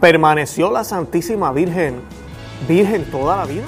¿Permaneció 0.00 0.70
la 0.70 0.82
Santísima 0.84 1.52
Virgen 1.52 2.00
virgen 2.68 3.04
toda 3.10 3.36
la 3.36 3.44
vida? 3.44 3.64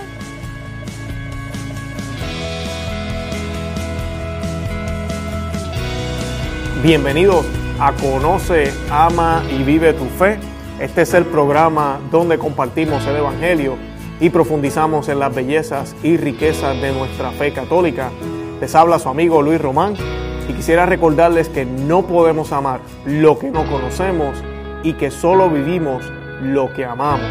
Bienvenidos 6.82 7.44
a 7.78 7.92
Conoce, 7.92 8.72
Ama 8.90 9.42
y 9.50 9.62
Vive 9.62 9.92
tu 9.92 10.04
Fe. 10.06 10.38
Este 10.80 11.02
es 11.02 11.14
el 11.14 11.24
programa 11.26 12.00
donde 12.10 12.38
compartimos 12.38 13.06
el 13.06 13.16
Evangelio 13.16 13.76
y 14.20 14.30
profundizamos 14.30 15.08
en 15.08 15.18
las 15.18 15.34
bellezas 15.34 15.94
y 16.02 16.16
riquezas 16.16 16.80
de 16.80 16.92
nuestra 16.92 17.30
fe 17.32 17.52
católica. 17.52 18.10
Les 18.60 18.74
habla 18.74 18.98
su 18.98 19.08
amigo 19.08 19.42
Luis 19.42 19.60
Román 19.60 19.94
y 20.48 20.52
quisiera 20.54 20.86
recordarles 20.86 21.48
que 21.48 21.64
no 21.64 22.06
podemos 22.06 22.52
amar 22.52 22.80
lo 23.04 23.38
que 23.38 23.50
no 23.50 23.64
conocemos 23.70 24.42
y 24.82 24.94
que 24.94 25.10
solo 25.10 25.50
vivimos 25.50 26.04
lo 26.42 26.72
que 26.72 26.84
amamos. 26.84 27.30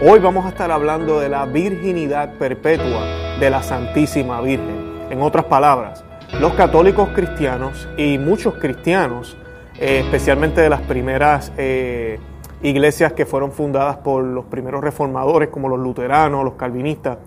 Hoy 0.00 0.20
vamos 0.20 0.46
a 0.46 0.50
estar 0.50 0.70
hablando 0.70 1.20
de 1.20 1.28
la 1.28 1.44
virginidad 1.44 2.34
perpetua 2.34 3.04
de 3.38 3.50
la 3.50 3.62
Santísima 3.62 4.40
Virgen. 4.40 5.08
En 5.10 5.22
otras 5.22 5.46
palabras, 5.46 6.04
los 6.40 6.52
católicos 6.54 7.10
cristianos 7.14 7.88
y 7.96 8.18
muchos 8.18 8.54
cristianos, 8.54 9.36
eh, 9.78 10.00
especialmente 10.04 10.60
de 10.60 10.70
las 10.70 10.80
primeras 10.82 11.52
eh, 11.56 12.20
iglesias 12.62 13.12
que 13.12 13.26
fueron 13.26 13.52
fundadas 13.52 13.98
por 13.98 14.22
los 14.22 14.44
primeros 14.46 14.82
reformadores 14.82 15.48
como 15.48 15.68
los 15.68 15.78
luteranos, 15.78 16.44
los 16.44 16.54
calvinistas, 16.54 17.18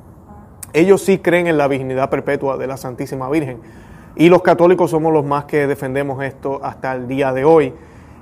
ellos 0.73 1.01
sí 1.01 1.19
creen 1.19 1.47
en 1.47 1.57
la 1.57 1.67
virginidad 1.67 2.09
perpetua 2.09 2.57
de 2.57 2.67
la 2.67 2.77
Santísima 2.77 3.29
Virgen. 3.29 3.59
Y 4.15 4.29
los 4.29 4.41
católicos 4.41 4.91
somos 4.91 5.11
los 5.13 5.25
más 5.25 5.45
que 5.45 5.67
defendemos 5.67 6.23
esto 6.23 6.59
hasta 6.63 6.93
el 6.93 7.07
día 7.07 7.33
de 7.33 7.45
hoy. 7.45 7.73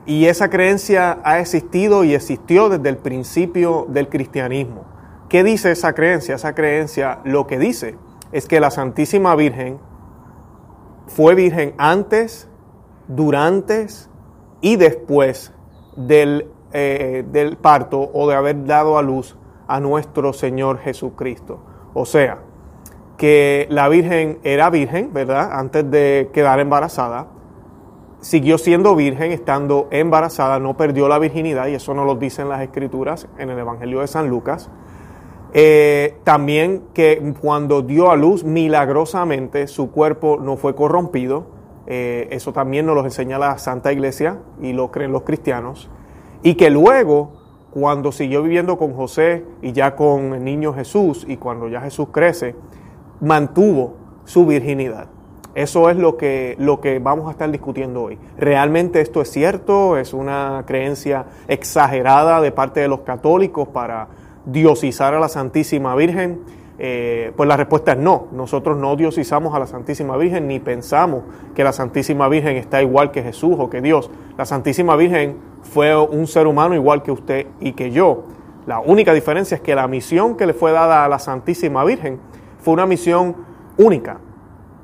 Y 0.09 0.25
esa 0.25 0.49
creencia 0.49 1.19
ha 1.23 1.37
existido 1.37 2.03
y 2.03 2.15
existió 2.15 2.67
desde 2.67 2.89
el 2.89 2.97
principio 2.97 3.85
del 3.89 4.09
cristianismo. 4.09 4.85
¿Qué 5.29 5.43
dice 5.43 5.69
esa 5.69 5.93
creencia? 5.93 6.33
Esa 6.33 6.55
creencia 6.55 7.19
lo 7.25 7.45
que 7.45 7.59
dice 7.59 7.95
es 8.31 8.47
que 8.47 8.59
la 8.59 8.71
Santísima 8.71 9.35
Virgen 9.35 9.77
fue 11.05 11.35
virgen 11.35 11.75
antes, 11.77 12.49
durante 13.07 13.85
y 14.61 14.77
después 14.77 15.53
del, 15.95 16.47
eh, 16.73 17.23
del 17.31 17.57
parto 17.57 18.09
o 18.11 18.27
de 18.27 18.33
haber 18.33 18.65
dado 18.65 18.97
a 18.97 19.03
luz 19.03 19.37
a 19.67 19.79
nuestro 19.79 20.33
Señor 20.33 20.79
Jesucristo. 20.79 21.59
O 21.93 22.07
sea, 22.07 22.39
que 23.15 23.67
la 23.69 23.87
Virgen 23.89 24.39
era 24.41 24.71
virgen, 24.71 25.13
¿verdad? 25.13 25.51
Antes 25.53 25.91
de 25.91 26.31
quedar 26.33 26.59
embarazada, 26.59 27.27
siguió 28.21 28.57
siendo 28.57 28.95
virgen 28.95 29.31
estando 29.31 29.87
embarazada, 29.91 30.59
no 30.59 30.75
perdió 30.75 31.07
la 31.07 31.19
virginidad, 31.19 31.67
y 31.67 31.75
eso 31.75 31.93
nos 31.93 32.05
lo 32.05 32.15
dicen 32.15 32.49
las 32.49 32.61
escrituras 32.61 33.27
en 33.37 33.49
el 33.49 33.59
Evangelio 33.59 34.01
de 34.01 34.07
San 34.07 34.29
Lucas. 34.29 34.69
Eh, 35.53 36.17
también 36.23 36.83
que 36.93 37.33
cuando 37.41 37.81
dio 37.81 38.11
a 38.11 38.15
luz 38.15 38.43
milagrosamente 38.43 39.67
su 39.67 39.89
cuerpo 39.89 40.37
no 40.39 40.57
fue 40.57 40.75
corrompido, 40.75 41.47
eh, 41.87 42.27
eso 42.31 42.53
también 42.53 42.85
nos 42.85 42.95
lo 42.95 43.03
enseña 43.03 43.39
la 43.39 43.57
Santa 43.57 43.91
Iglesia 43.91 44.37
y 44.61 44.73
lo 44.73 44.91
creen 44.91 45.11
los 45.11 45.23
cristianos, 45.23 45.89
y 46.43 46.55
que 46.55 46.69
luego 46.69 47.39
cuando 47.71 48.11
siguió 48.11 48.43
viviendo 48.43 48.77
con 48.77 48.93
José 48.93 49.45
y 49.61 49.71
ya 49.71 49.95
con 49.95 50.33
el 50.33 50.43
niño 50.43 50.73
Jesús 50.73 51.25
y 51.27 51.37
cuando 51.37 51.67
ya 51.67 51.81
Jesús 51.81 52.07
crece, 52.11 52.55
mantuvo 53.21 53.95
su 54.25 54.45
virginidad. 54.45 55.07
Eso 55.55 55.89
es 55.89 55.97
lo 55.97 56.15
que, 56.15 56.55
lo 56.59 56.79
que 56.79 56.99
vamos 56.99 57.27
a 57.27 57.31
estar 57.31 57.49
discutiendo 57.49 58.03
hoy. 58.03 58.17
¿Realmente 58.37 59.01
esto 59.01 59.21
es 59.21 59.31
cierto? 59.31 59.97
¿Es 59.97 60.13
una 60.13 60.63
creencia 60.67 61.25
exagerada 61.47 62.39
de 62.39 62.51
parte 62.51 62.79
de 62.79 62.87
los 62.87 63.01
católicos 63.01 63.67
para 63.67 64.07
diosizar 64.45 65.13
a 65.13 65.19
la 65.19 65.27
Santísima 65.27 65.95
Virgen? 65.95 66.39
Eh, 66.81 67.33
pues 67.35 67.49
la 67.49 67.57
respuesta 67.57 67.91
es 67.91 67.97
no. 67.97 68.27
Nosotros 68.31 68.77
no 68.77 68.95
diosizamos 68.95 69.53
a 69.53 69.59
la 69.59 69.67
Santísima 69.67 70.15
Virgen 70.17 70.47
ni 70.47 70.59
pensamos 70.59 71.23
que 71.53 71.63
la 71.63 71.73
Santísima 71.73 72.29
Virgen 72.29 72.55
está 72.55 72.81
igual 72.81 73.11
que 73.11 73.21
Jesús 73.21 73.55
o 73.57 73.69
que 73.69 73.81
Dios. 73.81 74.09
La 74.37 74.45
Santísima 74.45 74.95
Virgen 74.95 75.37
fue 75.63 75.95
un 75.97 76.25
ser 76.27 76.47
humano 76.47 76.75
igual 76.75 77.03
que 77.03 77.11
usted 77.11 77.47
y 77.59 77.73
que 77.73 77.91
yo. 77.91 78.23
La 78.65 78.79
única 78.79 79.13
diferencia 79.13 79.55
es 79.55 79.61
que 79.61 79.75
la 79.75 79.87
misión 79.87 80.37
que 80.37 80.45
le 80.45 80.53
fue 80.53 80.71
dada 80.71 81.03
a 81.03 81.09
la 81.09 81.19
Santísima 81.19 81.83
Virgen 81.83 82.19
fue 82.59 82.75
una 82.75 82.85
misión 82.85 83.35
única, 83.77 84.19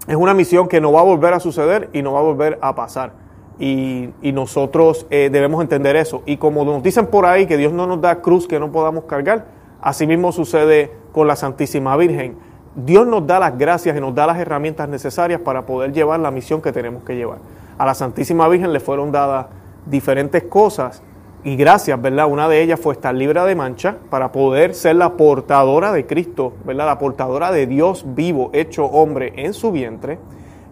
es 0.08 0.16
una 0.16 0.34
misión 0.34 0.68
que 0.68 0.80
no 0.80 0.92
va 0.92 1.02
a 1.02 1.04
volver 1.04 1.34
a 1.34 1.40
suceder 1.40 1.90
y 1.94 2.02
no 2.02 2.14
va 2.14 2.20
a 2.20 2.24
volver 2.24 2.60
a 2.62 2.76
pasar. 2.76 3.14
Y, 3.58 4.10
nosotros 4.22 5.08
eh, 5.10 5.30
debemos 5.32 5.62
entender 5.62 5.96
eso. 5.96 6.22
Y 6.26 6.38
como 6.38 6.66
nos 6.66 6.84
dicen 6.84 7.08
por 7.08 7.26
ahí 7.26 7.46
que 7.46 7.58
Dios 7.58 7.72
no 7.72 7.88
nos 7.88 8.02
da 8.02 8.22
cruz 8.22 8.48
que 8.48 8.60
no 8.60 8.72
podamos 8.72 9.06
cargar, 9.06 9.46
así 9.82 10.06
mismo 10.06 10.32
sucede 10.32 10.92
con 11.12 11.28
la 11.28 11.36
Santísima 11.36 11.96
Virgen. 11.96 12.38
Dios 12.76 13.08
nos 13.08 13.26
da 13.26 13.40
las 13.40 13.58
gracias 13.58 13.96
y 13.96 14.02
nos 14.02 14.14
da 14.14 14.28
las 14.28 14.38
herramientas 14.38 14.90
necesarias 14.90 15.40
para 15.40 15.66
poder 15.66 15.94
llevar 15.94 16.20
la 16.20 16.32
misión 16.32 16.62
que 16.62 16.74
tenemos 16.74 17.04
que 17.04 17.16
llevar. 17.16 17.38
A 17.78 17.86
la 17.86 17.94
Santísima 17.94 18.48
Virgen 18.50 18.74
le 18.74 18.82
fueron 18.82 19.12
dadas 19.12 19.48
diferentes 19.86 20.44
cosas 20.44 21.02
y 21.46 21.56
gracias, 21.58 22.02
¿verdad? 22.02 22.28
Una 22.28 22.50
de 22.50 22.60
ellas 22.64 22.80
fue 22.80 22.96
estar 22.96 23.14
libre 23.14 23.40
de 23.40 23.54
mancha 23.54 23.98
para 24.10 24.32
poder 24.32 24.74
ser 24.74 24.96
la 24.96 25.14
portadora 25.14 25.92
de 25.92 26.08
Cristo, 26.08 26.54
¿verdad? 26.66 26.88
La 26.88 26.98
portadora 26.98 27.52
de 27.52 27.68
Dios 27.68 28.04
vivo, 28.16 28.50
hecho 28.52 28.86
hombre 28.86 29.32
en 29.36 29.54
su 29.54 29.72
vientre. 29.72 30.18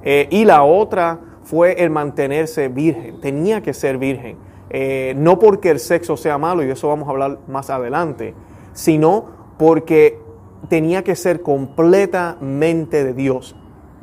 Eh, 0.03 0.27
y 0.31 0.45
la 0.45 0.63
otra 0.63 1.19
fue 1.43 1.83
el 1.83 1.91
mantenerse 1.91 2.69
virgen, 2.69 3.21
tenía 3.21 3.61
que 3.61 3.71
ser 3.75 3.99
virgen. 3.99 4.35
Eh, 4.71 5.13
no 5.15 5.37
porque 5.37 5.69
el 5.69 5.77
sexo 5.77 6.17
sea 6.17 6.39
malo, 6.39 6.63
y 6.63 6.71
eso 6.71 6.87
vamos 6.87 7.07
a 7.07 7.11
hablar 7.11 7.37
más 7.47 7.69
adelante, 7.69 8.33
sino 8.73 9.25
porque 9.59 10.17
tenía 10.69 11.03
que 11.03 11.15
ser 11.15 11.43
completamente 11.43 13.03
de 13.03 13.13
Dios. 13.13 13.55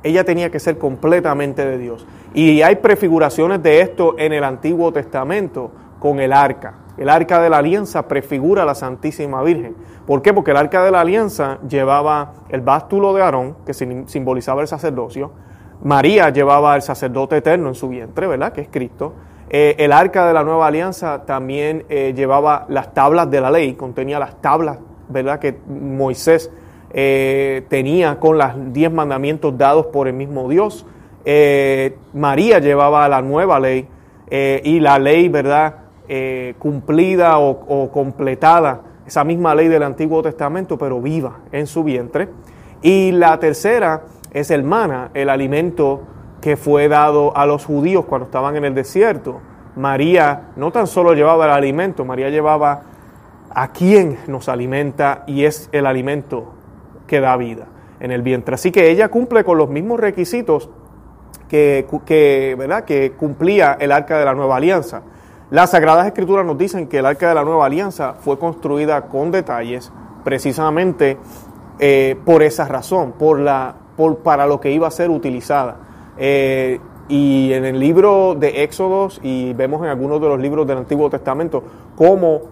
Ella 0.04 0.22
tenía 0.22 0.50
que 0.50 0.60
ser 0.60 0.78
completamente 0.78 1.66
de 1.66 1.78
Dios. 1.78 2.06
Y 2.32 2.62
hay 2.62 2.76
prefiguraciones 2.76 3.60
de 3.60 3.81
esto 3.81 4.14
en 4.19 4.32
el 4.32 4.44
Antiguo 4.44 4.92
Testamento 4.92 5.72
con 6.00 6.19
el 6.19 6.33
arca. 6.33 6.75
El 6.99 7.09
arca 7.09 7.41
de 7.41 7.49
la 7.49 7.59
alianza 7.59 8.09
prefigura 8.09 8.65
a 8.65 8.66
la 8.66 8.75
Santísima 8.75 9.43
Virgen. 9.43 9.77
¿Por 10.06 10.22
qué? 10.22 10.34
Porque 10.34 10.50
el 10.50 10.56
arca 10.56 10.83
de 10.83 10.91
la 10.91 11.00
alianza 11.00 11.59
llevaba 11.69 12.33
el 12.49 12.62
bástulo 12.62 13.15
de 13.15 13.22
Aarón, 13.22 13.56
que 13.65 13.72
simbolizaba 13.72 14.61
el 14.61 14.69
sacerdocio. 14.69 15.31
María 15.83 16.31
llevaba 16.31 16.77
el 16.77 16.83
sacerdote 16.83 17.37
eterno 17.37 17.69
en 17.69 17.75
su 17.75 17.88
vientre, 17.88 18.27
¿verdad? 18.27 18.53
Que 18.53 18.62
es 18.62 18.69
Cristo. 18.71 19.15
Eh, 19.49 19.77
el 19.78 19.93
arca 19.93 20.27
de 20.27 20.34
la 20.34 20.44
nueva 20.44 20.66
alianza 20.69 21.25
también 21.25 21.84
eh, 21.88 22.12
llevaba 22.15 22.67
las 22.69 22.94
tablas 22.94 23.31
de 23.31 23.41
la 23.41 23.50
ley, 23.50 23.75
contenía 23.75 24.19
las 24.19 24.41
tablas, 24.41 24.78
¿verdad? 25.09 25.41
Que 25.41 25.59
Moisés 25.69 26.50
eh, 26.93 27.65
tenía 27.69 28.21
con 28.21 28.38
los 28.38 28.72
diez 28.72 28.93
mandamientos 28.93 29.56
dados 29.56 29.87
por 29.87 30.06
el 30.06 30.15
mismo 30.15 30.49
Dios. 30.49 30.87
María 32.12 32.59
llevaba 32.59 33.09
la 33.09 33.22
nueva 33.22 33.61
ley 33.61 33.87
y 34.31 34.81
la 34.81 34.99
ley, 34.99 35.28
¿verdad? 35.28 35.75
Eh, 36.12 36.56
cumplida 36.59 37.38
o, 37.38 37.88
completada 37.93 38.81
esa 39.06 39.22
misma 39.22 39.54
ley 39.54 39.69
del 39.69 39.84
Antiguo 39.84 40.21
Testamento, 40.22 40.76
pero 40.76 41.00
viva 41.00 41.38
en 41.53 41.69
su 41.69 41.84
vientre. 41.84 42.28
Y 42.82 43.12
la 43.12 43.38
tercera 43.38 44.03
es 44.32 44.50
el 44.50 44.65
mana, 44.65 45.12
el 45.15 45.31
alimento 45.31 46.03
que 46.41 46.56
fue 46.56 46.88
dado 46.88 47.37
a 47.37 47.47
los 47.47 47.65
judíos 47.65 48.06
cuando 48.06 48.25
estaban 48.25 48.56
en 48.56 48.65
el 48.65 48.75
desierto. 48.75 49.41
María 49.76 50.49
no 50.56 50.72
tan 50.72 50.88
solo 50.88 51.15
llevaba 51.15 51.44
el 51.44 51.53
alimento, 51.53 52.04
María 52.04 52.28
llevaba 52.28 52.82
a 53.54 53.70
quien 53.70 54.19
nos 54.26 54.49
alimenta 54.49 55.22
y 55.28 55.44
es 55.44 55.69
el 55.70 55.87
alimento 55.87 56.54
que 57.06 57.20
da 57.20 57.37
vida 57.37 57.66
en 58.00 58.10
el 58.10 58.22
vientre. 58.22 58.56
Así 58.56 58.72
que 58.72 58.91
ella 58.91 59.10
cumple 59.10 59.44
con 59.44 59.59
los 59.59 59.70
mismos 59.70 60.00
requisitos 60.00 60.70
que, 61.49 61.87
que, 62.04 62.56
¿verdad? 62.59 62.84
que 62.84 63.12
cumplía 63.12 63.76
el 63.78 63.93
arca 63.93 64.19
de 64.19 64.25
la 64.25 64.34
nueva 64.34 64.56
alianza. 64.56 65.03
Las 65.50 65.72
Sagradas 65.72 66.06
Escrituras 66.06 66.47
nos 66.47 66.56
dicen 66.56 66.87
que 66.87 66.99
el 66.99 67.06
arca 67.06 67.28
de 67.28 67.34
la 67.34 67.43
nueva 67.43 67.66
alianza 67.66 68.15
fue 68.15 68.38
construida 68.38 69.08
con 69.08 69.32
detalles 69.32 69.91
precisamente 70.23 71.17
eh, 71.81 72.17
por 72.25 72.44
esa 72.44 72.69
razón, 72.69 73.14
por 73.19 73.41
la, 73.41 73.75
por, 73.97 74.19
para 74.19 74.47
lo 74.47 74.61
que 74.61 74.70
iba 74.70 74.87
a 74.87 74.93
ser 74.93 75.11
utilizada. 75.11 75.76
Eh, 76.19 76.79
y 77.08 77.52
en 77.52 77.64
el 77.64 77.81
libro 77.81 78.37
de 78.38 78.62
Éxodos 78.62 79.19
y 79.25 79.52
vemos 79.55 79.82
en 79.82 79.88
algunos 79.88 80.20
de 80.20 80.29
los 80.29 80.38
libros 80.38 80.69
del 80.69 80.79
Antiguo 80.79 81.11
Testamento 81.11 81.64
cómo 81.96 82.43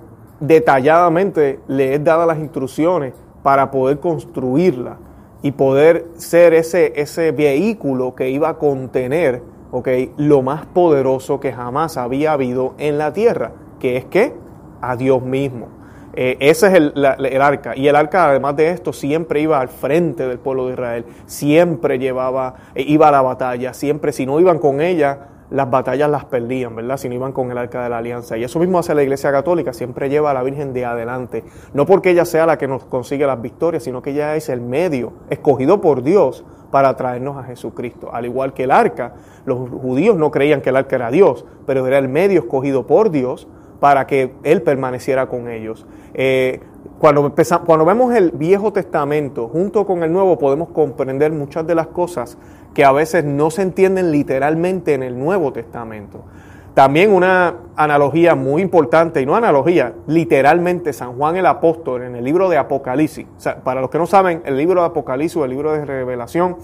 detalladamente 0.41 1.61
le 1.69 1.94
es 1.94 2.03
dada 2.03 2.27
las 2.27 2.39
instrucciones 2.39 3.15
para 3.44 3.71
poder 3.71 4.01
construirla 4.01 4.97
y 5.43 5.53
poder 5.53 6.06
ser 6.17 6.53
ese, 6.53 7.01
ese 7.01 7.31
vehículo 7.31 8.17
que 8.17 8.31
iba 8.31 8.49
a 8.49 8.55
contener 8.55 9.41
lo 10.17 10.43
más 10.43 10.67
poderoso 10.67 11.41
que 11.41 11.53
jamás 11.53 11.97
había 11.97 12.32
habido 12.32 12.75
en 12.79 12.99
la 12.99 13.12
tierra, 13.12 13.53
que 13.79 13.97
es 13.97 14.05
que 14.06 14.35
a 14.81 14.97
Dios 14.97 15.23
mismo. 15.23 15.69
Eh, 16.15 16.37
ese 16.41 16.67
es 16.67 16.75
el, 16.75 17.05
arca. 17.41 17.76
Y 17.76 17.87
el 17.87 17.94
arca, 17.94 18.29
además 18.29 18.56
de 18.56 18.70
esto, 18.70 18.93
siempre 18.93 19.41
iba 19.41 19.61
al 19.61 19.69
frente 19.69 20.26
del 20.26 20.38
pueblo 20.38 20.67
de 20.67 20.73
Israel. 20.73 21.05
Siempre 21.26 21.99
llevaba, 21.99 22.55
eh, 22.75 22.82
iba 22.87 23.09
a 23.09 23.12
la 23.12 23.23
batalla. 23.23 23.73
Siempre, 23.73 24.12
si 24.12 24.26
no 24.26 24.41
iban 24.41 24.59
con 24.59 24.81
ella, 24.81 25.29
las 25.50 25.70
batallas 25.70 26.11
las 26.11 26.25
perdían, 26.25 26.75
¿verdad? 26.75 26.97
Si 26.97 27.09
no 27.09 27.15
iban 27.15 27.32
con 27.32 27.50
el 27.50 27.59
arca 27.59 27.85
de 27.85 27.91
la 27.91 27.99
alianza. 27.99 28.37
Y 28.37 28.44
eso 28.44 28.59
mismo 28.59 28.79
hace 28.79 28.94
la 28.94 29.03
Iglesia 29.03 29.31
Católica, 29.31 29.73
siempre 29.73 30.09
lleva 30.09 30.32
a 30.32 30.35
la 30.35 30.43
Virgen 30.43 30.73
de 30.73 30.85
adelante. 30.85 31.44
No 31.73 31.87
porque 31.87 32.11
ella 32.11 32.25
sea 32.25 32.47
la 32.47 32.59
que 32.59 32.67
nos 32.67 32.85
consigue 32.85 33.26
las 33.26 33.41
victorias, 33.41 33.85
sino 33.85 34.03
que 34.03 34.11
ella 34.11 34.35
es 34.35 34.49
el 34.49 34.61
medio 34.61 35.12
escogido 35.31 35.81
por 35.81 36.03
Dios 36.03 36.44
para 36.70 36.97
traernos 36.97 37.37
a 37.37 37.44
Jesucristo. 37.44 38.11
Al 38.12 38.26
igual 38.26 38.53
que 38.53 38.65
el 38.65 38.70
arca, 38.70 39.15
los 39.44 39.69
judíos 39.70 40.17
no 40.17 40.31
creían 40.31 40.61
que 40.61 40.70
el 40.70 40.76
arca 40.76 40.97
era 40.97 41.11
Dios, 41.11 41.44
pero 41.67 41.87
era 41.87 41.99
el 41.99 42.09
medio 42.09 42.41
escogido 42.41 42.87
por 42.87 43.11
Dios 43.11 43.49
para 43.81 44.06
que 44.06 44.35
Él 44.43 44.62
permaneciera 44.62 45.29
con 45.29 45.49
ellos. 45.49 45.87
Eh, 46.15 46.61
cuando, 46.99 47.32
cuando 47.65 47.85
vemos 47.85 48.15
el 48.15 48.32
Viejo 48.32 48.73
Testamento 48.73 49.49
junto 49.49 49.87
con 49.87 50.03
el 50.03 50.12
Nuevo, 50.12 50.38
podemos 50.38 50.70
comprender 50.70 51.32
muchas 51.32 51.67
de 51.67 51.75
las 51.75 51.87
cosas 51.87 52.38
que 52.75 52.85
a 52.85 52.93
veces 52.93 53.25
no 53.25 53.50
se 53.50 53.62
entienden 53.62 54.11
literalmente 54.11 54.94
en 54.94 55.03
el 55.03 55.19
Nuevo 55.19 55.53
Testamento. 55.53 56.25
También 56.79 57.11
una 57.11 57.57
analogía 57.75 58.37
muy 58.37 58.63
importante, 58.63 59.21
y 59.21 59.27
no 59.27 59.35
analogía, 59.35 59.95
literalmente 60.07 60.93
San 60.93 61.15
Juan 61.15 61.35
el 61.35 61.47
Apóstol 61.47 62.05
en 62.05 62.15
el 62.15 62.23
libro 62.23 62.49
de 62.49 62.57
Apocalipsis. 62.57 63.27
para 63.65 63.81
los 63.81 63.91
que 63.91 63.99
no 63.99 64.07
saben, 64.07 64.43
el 64.45 64.57
libro 64.57 64.83
de 64.83 64.87
Apocalipsis 64.87 65.39
o 65.39 65.45
el 65.45 65.51
libro 65.51 65.73
de 65.73 65.85
Revelación 65.85 66.57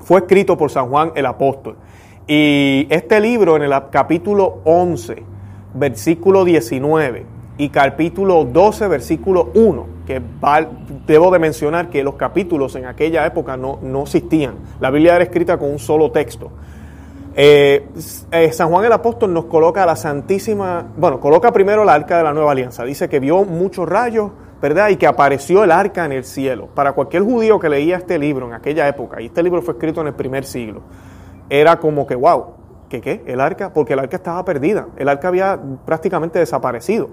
fue 0.00 0.22
escrito 0.22 0.56
por 0.56 0.72
San 0.72 0.88
Juan 0.88 1.12
el 1.14 1.26
Apóstol. 1.26 1.76
Y 2.26 2.88
este 2.90 3.20
libro 3.20 3.54
en 3.54 3.62
el 3.62 3.72
capítulo 3.92 4.58
11, 4.64 5.22
versículo 5.74 6.44
19 6.44 7.24
y 7.58 7.68
capítulo 7.68 8.44
12, 8.44 8.88
versículo 8.88 9.52
1, 9.54 9.86
que 10.04 10.20
debo 11.06 11.30
de 11.30 11.38
mencionar 11.38 11.90
que 11.90 12.02
los 12.02 12.14
capítulos 12.14 12.74
en 12.74 12.86
aquella 12.86 13.24
época 13.24 13.56
no, 13.56 13.78
no 13.82 14.02
existían. 14.02 14.56
La 14.80 14.90
Biblia 14.90 15.14
era 15.14 15.22
escrita 15.22 15.58
con 15.58 15.70
un 15.70 15.78
solo 15.78 16.10
texto. 16.10 16.50
Eh, 17.34 17.88
eh, 18.30 18.52
San 18.52 18.68
Juan 18.68 18.84
el 18.84 18.92
Apóstol 18.92 19.32
nos 19.32 19.46
coloca 19.46 19.86
la 19.86 19.96
Santísima, 19.96 20.86
bueno, 20.96 21.18
coloca 21.18 21.50
primero 21.50 21.82
la 21.82 21.94
arca 21.94 22.18
de 22.18 22.24
la 22.24 22.32
Nueva 22.34 22.52
Alianza. 22.52 22.84
Dice 22.84 23.08
que 23.08 23.20
vio 23.20 23.44
muchos 23.44 23.88
rayos, 23.88 24.30
¿verdad? 24.60 24.90
Y 24.90 24.96
que 24.96 25.06
apareció 25.06 25.64
el 25.64 25.70
arca 25.70 26.04
en 26.04 26.12
el 26.12 26.24
cielo. 26.24 26.68
Para 26.74 26.92
cualquier 26.92 27.22
judío 27.22 27.58
que 27.58 27.70
leía 27.70 27.96
este 27.96 28.18
libro 28.18 28.46
en 28.46 28.52
aquella 28.52 28.86
época, 28.86 29.20
y 29.22 29.26
este 29.26 29.42
libro 29.42 29.62
fue 29.62 29.74
escrito 29.74 30.02
en 30.02 30.08
el 30.08 30.14
primer 30.14 30.44
siglo, 30.44 30.82
era 31.48 31.78
como 31.78 32.06
que, 32.06 32.14
wow, 32.14 32.54
¿qué 32.90 33.00
qué? 33.00 33.22
El 33.26 33.40
arca, 33.40 33.72
porque 33.72 33.94
el 33.94 34.00
arca 34.00 34.16
estaba 34.16 34.44
perdida. 34.44 34.88
El 34.96 35.08
arca 35.08 35.28
había 35.28 35.58
prácticamente 35.86 36.38
desaparecido. 36.38 37.10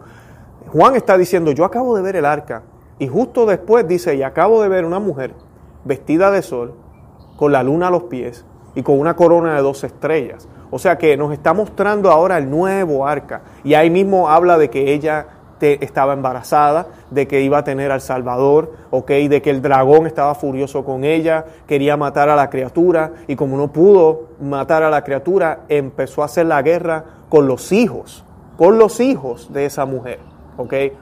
Juan 0.74 0.96
está 0.96 1.18
diciendo, 1.18 1.52
yo 1.52 1.64
acabo 1.64 1.96
de 1.96 2.02
ver 2.02 2.18
el 2.18 2.26
arca. 2.26 2.64
Y 3.00 3.08
justo 3.08 3.46
después 3.46 3.88
dice, 3.88 4.16
y 4.16 4.24
acabo 4.24 4.62
de 4.62 4.68
ver 4.68 4.84
una 4.84 5.00
mujer 5.00 5.34
vestida 5.86 6.30
de 6.30 6.42
sol, 6.42 6.76
con 7.38 7.54
la 7.54 7.64
luna 7.64 7.88
a 7.88 7.92
los 7.92 8.04
pies 8.04 8.46
y 8.76 8.84
con 8.84 9.00
una 9.00 9.16
corona 9.16 9.56
de 9.56 9.62
dos 9.62 9.84
estrellas. 9.84 10.48
O 10.72 10.80
sea 10.80 10.98
que 10.98 11.18
nos 11.18 11.34
está 11.34 11.54
mostrando 11.54 12.12
ahora 12.12 12.38
el 12.38 12.50
nuevo 12.50 13.08
arca. 13.08 13.42
Y 13.64 13.74
ahí 13.74 13.90
mismo 13.90 14.30
habla 14.30 14.58
de 14.58 14.70
que 14.70 14.94
ella 14.94 15.28
estaba 15.62 16.14
embarazada, 16.14 16.88
de 17.10 17.28
que 17.28 17.42
iba 17.42 17.58
a 17.58 17.64
tener 17.64 17.92
al 17.92 18.02
Salvador, 18.02 18.74
¿ok? 18.92 19.10
De 19.12 19.42
que 19.42 19.50
el 19.50 19.62
dragón 19.62 20.08
estaba 20.08 20.36
furioso 20.36 20.86
con 20.86 21.04
ella, 21.04 21.46
quería 21.68 21.98
matar 21.98 22.30
a 22.30 22.36
la 22.36 22.50
criatura 22.50 23.12
y 23.28 23.36
como 23.36 23.58
no 23.58 23.72
pudo 23.72 24.30
matar 24.40 24.84
a 24.84 24.90
la 24.90 25.04
criatura, 25.04 25.62
empezó 25.68 26.22
a 26.22 26.26
hacer 26.26 26.46
la 26.46 26.62
guerra 26.62 27.04
con 27.28 27.48
los 27.48 27.72
hijos, 27.72 28.24
con 28.58 28.78
los 28.78 29.00
hijos 29.00 29.52
de 29.52 29.66
esa 29.66 29.86
mujer. 29.86 30.20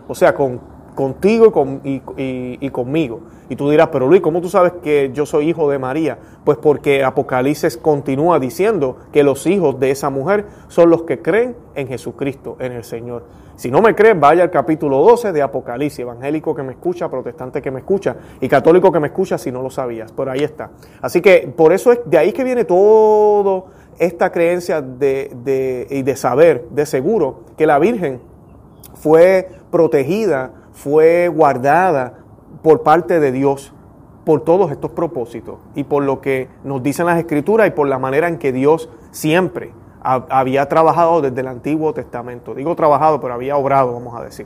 O 0.08 0.16
sea, 0.16 0.34
con 0.34 0.60
contigo 0.98 1.54
y, 1.84 2.70
conmigo. 2.72 3.20
Y 3.50 3.56
tú 3.56 3.70
dirás, 3.70 3.90
pero 3.92 4.08
Luis, 4.08 4.20
¿cómo 4.20 4.42
tú 4.42 4.50
sabes 4.50 4.74
que 4.82 5.12
yo 5.14 5.28
soy 5.28 5.50
hijo 5.50 5.70
de 5.70 5.78
María? 5.78 6.18
Pues 6.44 6.58
porque 6.58 7.04
Apocalipsis 7.04 7.78
continúa 7.78 8.40
diciendo 8.40 8.98
que 9.14 9.22
los 9.22 9.46
hijos 9.46 9.80
de 9.80 9.92
esa 9.92 10.10
mujer 10.10 10.48
son 10.70 10.90
los 10.90 11.04
que 11.04 11.22
creen 11.22 11.56
en 11.76 11.88
Jesucristo, 11.88 12.58
en 12.60 12.72
el 12.72 12.84
Señor. 12.84 13.26
Si 13.58 13.70
no 13.70 13.80
me 13.84 13.94
creen, 13.94 14.20
vaya 14.20 14.42
al 14.42 14.50
capítulo 14.50 14.98
12 15.04 15.34
de 15.34 15.42
Apocalipsis, 15.44 16.00
evangélico 16.00 16.56
que 16.56 16.64
me 16.64 16.72
escucha, 16.72 17.10
protestante 17.10 17.62
que 17.62 17.70
me 17.70 17.80
escucha 17.80 18.16
y 18.42 18.48
católico 18.48 18.92
que 18.92 19.00
me 19.00 19.08
escucha 19.08 19.38
si 19.38 19.52
no 19.52 19.62
lo 19.62 19.70
sabías. 19.70 20.12
Por 20.12 20.30
ahí 20.30 20.44
está. 20.44 20.72
Así 21.00 21.22
que 21.22 21.54
por 21.56 21.74
eso 21.74 21.92
es 21.92 22.00
de 22.06 22.18
ahí 22.18 22.34
que 22.34 22.44
viene 22.44 22.66
todo 22.66 23.68
esta 24.00 24.32
creencia 24.32 24.82
de, 24.82 25.32
de, 25.44 25.86
y 25.92 26.02
de 26.02 26.16
saber, 26.16 26.68
de 26.72 26.88
seguro, 26.88 27.42
que 27.56 27.68
la 27.68 27.78
Virgen 27.78 28.20
fue 28.96 29.48
protegida 29.70 30.54
fue 30.78 31.28
guardada 31.28 32.20
por 32.62 32.84
parte 32.84 33.20
de 33.20 33.32
Dios 33.32 33.74
por 34.24 34.42
todos 34.42 34.72
estos 34.72 34.92
propósitos 34.92 35.56
y 35.74 35.86
por 35.86 36.04
lo 36.04 36.22
que 36.22 36.50
nos 36.64 36.84
dicen 36.84 37.08
las 37.08 37.18
escrituras 37.18 37.68
y 37.68 37.72
por 37.72 37.88
la 37.88 37.98
manera 37.98 38.28
en 38.28 38.38
que 38.38 38.52
Dios 38.52 38.90
siempre 39.12 39.74
había 40.02 40.68
trabajado 40.70 41.22
desde 41.22 41.42
el 41.42 41.48
Antiguo 41.48 41.94
Testamento. 41.94 42.54
Digo 42.54 42.76
trabajado, 42.76 43.20
pero 43.20 43.34
había 43.34 43.58
obrado, 43.58 43.94
vamos 43.94 44.18
a 44.20 44.24
decir. 44.24 44.46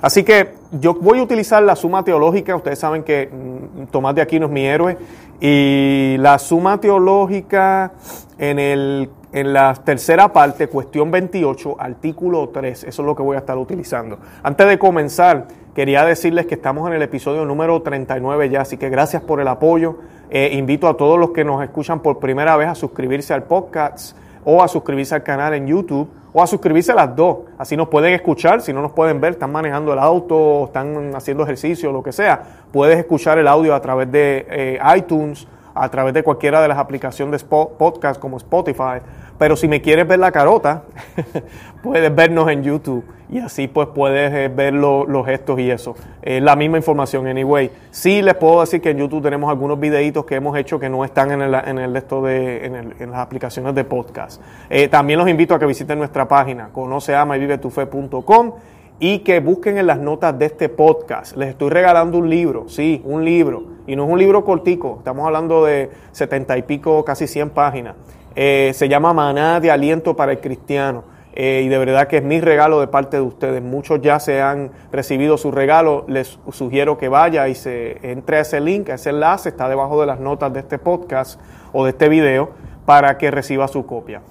Así 0.00 0.24
que 0.24 0.54
yo 0.72 0.94
voy 0.94 1.20
a 1.20 1.22
utilizar 1.22 1.62
la 1.62 1.76
suma 1.76 2.02
teológica. 2.02 2.56
Ustedes 2.56 2.78
saben 2.78 3.04
que 3.04 3.28
mm, 3.30 3.86
Tomás 3.88 4.14
de 4.14 4.22
Aquino 4.22 4.46
es 4.46 4.52
mi 4.52 4.66
héroe. 4.66 4.96
Y 5.40 6.16
la 6.18 6.38
suma 6.38 6.80
teológica 6.80 7.92
en, 8.38 8.58
el, 8.58 9.10
en 9.36 9.52
la 9.52 9.74
tercera 9.74 10.32
parte, 10.32 10.66
cuestión 10.66 11.10
28, 11.10 11.76
artículo 11.78 12.48
3. 12.48 12.84
Eso 12.84 13.02
es 13.02 13.06
lo 13.06 13.14
que 13.14 13.22
voy 13.22 13.36
a 13.36 13.40
estar 13.40 13.58
utilizando. 13.58 14.18
Antes 14.42 14.66
de 14.66 14.78
comenzar, 14.78 15.48
quería 15.74 16.06
decirles 16.06 16.46
que 16.46 16.54
estamos 16.54 16.88
en 16.88 16.94
el 16.94 17.02
episodio 17.02 17.44
número 17.44 17.82
39 17.82 18.48
ya. 18.48 18.62
Así 18.62 18.78
que 18.78 18.88
gracias 18.88 19.20
por 19.20 19.42
el 19.42 19.48
apoyo. 19.48 19.98
Eh, 20.30 20.52
invito 20.54 20.88
a 20.88 20.96
todos 20.96 21.18
los 21.18 21.32
que 21.32 21.44
nos 21.44 21.62
escuchan 21.62 22.00
por 22.00 22.18
primera 22.18 22.56
vez 22.56 22.68
a 22.68 22.74
suscribirse 22.74 23.34
al 23.34 23.42
podcast 23.42 24.16
o 24.42 24.62
a 24.62 24.68
suscribirse 24.68 25.14
al 25.14 25.22
canal 25.22 25.52
en 25.52 25.66
YouTube 25.66 26.08
o 26.32 26.42
a 26.42 26.46
suscribirse 26.46 26.92
a 26.92 26.94
las 26.94 27.14
dos. 27.14 27.40
Así 27.58 27.76
nos 27.76 27.88
pueden 27.88 28.14
escuchar, 28.14 28.62
si 28.62 28.72
no 28.72 28.80
nos 28.80 28.92
pueden 28.92 29.20
ver, 29.20 29.32
están 29.32 29.52
manejando 29.52 29.92
el 29.92 29.98
auto, 29.98 30.64
están 30.64 31.14
haciendo 31.14 31.42
ejercicio, 31.42 31.92
lo 31.92 32.02
que 32.02 32.12
sea. 32.12 32.42
Puedes 32.72 32.98
escuchar 32.98 33.36
el 33.36 33.48
audio 33.48 33.74
a 33.74 33.82
través 33.82 34.10
de 34.10 34.46
eh, 34.48 34.78
iTunes, 34.96 35.46
a 35.76 35.90
través 35.90 36.14
de 36.14 36.22
cualquiera 36.22 36.62
de 36.62 36.68
las 36.68 36.78
aplicaciones 36.78 37.42
de 37.42 37.46
podcast 37.46 38.18
como 38.18 38.38
Spotify 38.38 39.00
pero 39.38 39.56
si 39.56 39.68
me 39.68 39.80
quieres 39.82 40.06
ver 40.06 40.18
la 40.18 40.32
carota, 40.32 40.84
puedes 41.82 42.14
vernos 42.14 42.50
en 42.50 42.62
YouTube 42.62 43.04
y 43.28 43.38
así 43.38 43.66
pues 43.68 43.88
puedes 43.94 44.32
eh, 44.32 44.48
ver 44.48 44.74
los 44.74 45.26
gestos 45.26 45.58
y 45.58 45.70
eso. 45.70 45.94
Es 46.22 46.42
la 46.42 46.56
misma 46.56 46.76
información, 46.76 47.26
anyway. 47.26 47.70
Sí 47.90 48.22
les 48.22 48.34
puedo 48.34 48.60
decir 48.60 48.80
que 48.80 48.90
en 48.90 48.98
YouTube 48.98 49.22
tenemos 49.22 49.50
algunos 49.50 49.78
videitos 49.78 50.24
que 50.24 50.36
hemos 50.36 50.56
hecho 50.56 50.78
que 50.78 50.88
no 50.88 51.04
están 51.04 51.32
en 51.32 51.42
el, 51.42 51.54
en 51.54 51.78
el 51.78 51.96
esto 51.96 52.22
de, 52.22 52.66
en, 52.66 53.10
las 53.10 53.20
aplicaciones 53.20 53.74
de 53.74 53.84
podcast. 53.84 54.40
Eh, 54.70 54.88
también 54.88 55.18
los 55.18 55.28
invito 55.28 55.54
a 55.54 55.58
que 55.58 55.66
visiten 55.66 55.98
nuestra 55.98 56.28
página, 56.28 56.68
conoceama 56.72 57.36
y 57.36 57.40
vivetufe.com 57.40 58.52
y 58.98 59.18
que 59.18 59.40
busquen 59.40 59.76
en 59.76 59.86
las 59.86 59.98
notas 59.98 60.38
de 60.38 60.46
este 60.46 60.68
podcast. 60.68 61.36
Les 61.36 61.50
estoy 61.50 61.70
regalando 61.70 62.18
un 62.18 62.30
libro, 62.30 62.68
sí, 62.68 63.02
un 63.04 63.24
libro. 63.24 63.76
Y 63.86 63.94
no 63.94 64.04
es 64.04 64.10
un 64.10 64.18
libro 64.18 64.44
cortico, 64.44 64.96
estamos 64.98 65.26
hablando 65.26 65.64
de 65.64 65.90
setenta 66.12 66.56
y 66.56 66.62
pico, 66.62 67.04
casi 67.04 67.26
100 67.26 67.50
páginas. 67.50 67.94
Eh, 68.38 68.72
se 68.74 68.90
llama 68.90 69.14
Maná 69.14 69.60
de 69.60 69.70
Aliento 69.70 70.14
para 70.14 70.32
el 70.32 70.40
Cristiano. 70.40 71.04
Eh, 71.32 71.62
y 71.64 71.68
de 71.68 71.78
verdad 71.78 72.06
que 72.06 72.18
es 72.18 72.22
mi 72.22 72.40
regalo 72.40 72.80
de 72.80 72.86
parte 72.86 73.16
de 73.16 73.22
ustedes. 73.22 73.62
Muchos 73.62 74.00
ya 74.02 74.20
se 74.20 74.42
han 74.42 74.70
recibido 74.92 75.38
su 75.38 75.50
regalo. 75.50 76.04
Les 76.06 76.38
sugiero 76.52 76.98
que 76.98 77.08
vaya 77.08 77.48
y 77.48 77.54
se 77.54 77.98
entre 78.02 78.36
a 78.36 78.40
ese 78.40 78.60
link, 78.60 78.90
a 78.90 78.94
ese 78.94 79.10
enlace, 79.10 79.48
está 79.48 79.68
debajo 79.68 80.00
de 80.00 80.06
las 80.06 80.20
notas 80.20 80.52
de 80.52 80.60
este 80.60 80.78
podcast 80.78 81.40
o 81.72 81.84
de 81.84 81.90
este 81.90 82.08
video, 82.10 82.50
para 82.84 83.18
que 83.18 83.30
reciba 83.30 83.68
su 83.68 83.84
copia. 83.84 84.22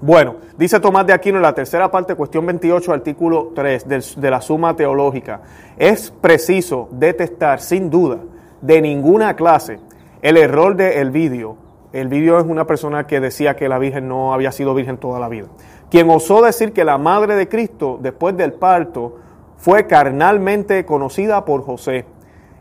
Bueno, 0.00 0.36
dice 0.56 0.80
Tomás 0.80 1.06
de 1.06 1.12
Aquino 1.12 1.36
en 1.36 1.42
la 1.42 1.54
tercera 1.54 1.88
parte, 1.90 2.16
cuestión 2.16 2.44
28, 2.46 2.92
artículo 2.92 3.52
3 3.54 3.86
de 4.16 4.30
la 4.30 4.40
suma 4.40 4.74
teológica. 4.74 5.42
Es 5.76 6.10
preciso 6.10 6.88
detestar 6.90 7.60
sin 7.60 7.88
duda 7.88 8.18
de 8.60 8.80
ninguna 8.82 9.36
clase 9.36 9.78
el 10.22 10.36
error 10.36 10.74
de 10.74 11.00
el 11.00 11.10
vídeo 11.12 11.56
el 11.92 12.08
vídeo 12.08 12.38
es 12.38 12.46
una 12.46 12.66
persona 12.66 13.06
que 13.06 13.20
decía 13.20 13.54
que 13.54 13.68
la 13.68 13.78
Virgen 13.78 14.08
no 14.08 14.32
había 14.32 14.50
sido 14.50 14.74
virgen 14.74 14.96
toda 14.96 15.20
la 15.20 15.28
vida. 15.28 15.48
Quien 15.90 16.08
osó 16.08 16.40
decir 16.40 16.72
que 16.72 16.84
la 16.84 16.96
madre 16.96 17.34
de 17.34 17.48
Cristo, 17.48 17.98
después 18.00 18.34
del 18.36 18.54
parto, 18.54 19.16
fue 19.58 19.86
carnalmente 19.86 20.86
conocida 20.86 21.44
por 21.44 21.62
José 21.62 22.06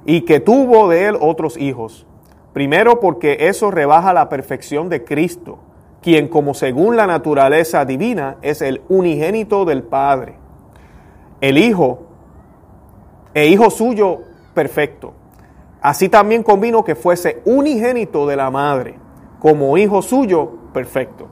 y 0.05 0.21
que 0.21 0.41
tuvo 0.41 0.89
de 0.89 1.05
él 1.05 1.17
otros 1.19 1.57
hijos. 1.57 2.05
Primero 2.51 2.99
porque 2.99 3.37
eso 3.47 3.71
rebaja 3.71 4.13
la 4.13 4.27
perfección 4.27 4.89
de 4.89 5.05
Cristo, 5.05 5.59
quien 6.01 6.27
como 6.27 6.53
según 6.53 6.97
la 6.97 7.07
naturaleza 7.07 7.85
divina 7.85 8.35
es 8.41 8.61
el 8.61 8.81
unigénito 8.89 9.63
del 9.63 9.83
Padre. 9.83 10.35
El 11.39 11.57
Hijo, 11.57 12.07
e 13.33 13.47
Hijo 13.47 13.69
suyo 13.69 14.19
perfecto. 14.53 15.13
Así 15.81 16.09
también 16.09 16.43
convino 16.43 16.83
que 16.83 16.95
fuese 16.95 17.41
unigénito 17.45 18.27
de 18.27 18.35
la 18.35 18.51
Madre 18.51 19.00
como 19.41 19.75
hijo 19.75 20.03
suyo 20.03 20.51
perfecto. 20.71 21.27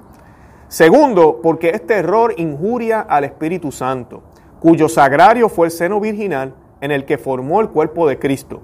Segundo, 0.67 1.41
porque 1.43 1.69
este 1.69 1.93
error 1.93 2.33
injuria 2.37 3.01
al 3.01 3.23
Espíritu 3.23 3.71
Santo, 3.71 4.23
cuyo 4.59 4.89
sagrario 4.89 5.47
fue 5.47 5.67
el 5.67 5.71
seno 5.71 5.99
virginal 5.99 6.55
en 6.81 6.89
el 6.89 7.05
que 7.05 7.19
formó 7.19 7.61
el 7.61 7.69
cuerpo 7.69 8.07
de 8.07 8.17
Cristo, 8.17 8.61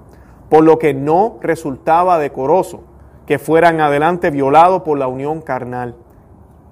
por 0.49 0.63
lo 0.63 0.79
que 0.79 0.95
no 0.95 1.37
resultaba 1.41 2.17
decoroso 2.17 2.83
que 3.27 3.37
fueran 3.37 3.81
adelante 3.81 4.31
violados 4.31 4.81
por 4.81 4.97
la 4.97 5.07
unión 5.07 5.41
carnal. 5.41 5.95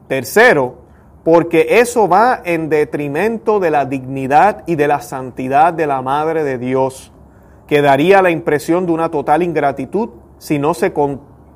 Tercero, 0.07 0.77
porque 1.23 1.79
eso 1.79 2.07
va 2.07 2.41
en 2.43 2.69
detrimento 2.69 3.59
de 3.59 3.69
la 3.69 3.85
dignidad 3.85 4.63
y 4.65 4.75
de 4.75 4.87
la 4.87 5.01
santidad 5.01 5.73
de 5.73 5.85
la 5.85 6.01
Madre 6.01 6.43
de 6.43 6.57
Dios, 6.57 7.11
que 7.67 7.83
daría 7.83 8.23
la 8.23 8.31
impresión 8.31 8.87
de 8.87 8.93
una 8.93 9.09
total 9.09 9.43
ingratitud 9.43 10.09
si 10.39 10.57
no 10.57 10.73
se 10.73 10.91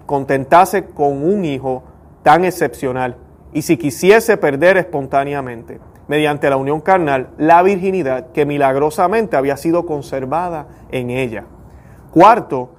contentase 0.08 0.86
con 0.86 1.24
un 1.24 1.46
hijo 1.46 1.84
tan 2.24 2.44
excepcional 2.46 3.18
y 3.54 3.62
si 3.62 3.78
quisiese 3.78 4.38
perder 4.38 4.78
espontáneamente, 4.78 5.80
mediante 6.08 6.50
la 6.50 6.58
unión 6.58 6.82
carnal, 6.82 7.30
la 7.38 7.62
virginidad 7.62 8.32
que 8.32 8.46
milagrosamente 8.46 9.38
había 9.38 9.58
sido 9.58 9.86
conservada 9.86 10.68
en 10.90 11.10
ella. 11.10 11.46
Cuarto, 12.12 12.72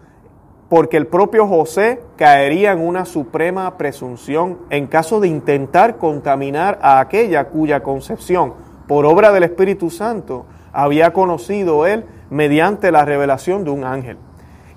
porque 0.68 0.96
el 0.96 1.06
propio 1.06 1.46
José 1.46 2.00
caería 2.16 2.72
en 2.72 2.80
una 2.80 3.04
suprema 3.04 3.76
presunción 3.78 4.58
en 4.70 4.86
caso 4.86 5.20
de 5.20 5.28
intentar 5.28 5.96
contaminar 5.96 6.78
a 6.82 7.00
aquella 7.00 7.48
cuya 7.48 7.82
concepción, 7.82 8.54
por 8.86 9.04
obra 9.06 9.32
del 9.32 9.44
Espíritu 9.44 9.90
Santo, 9.90 10.46
había 10.72 11.12
conocido 11.12 11.86
él 11.86 12.04
mediante 12.30 12.90
la 12.90 13.04
revelación 13.04 13.64
de 13.64 13.70
un 13.70 13.84
ángel. 13.84 14.18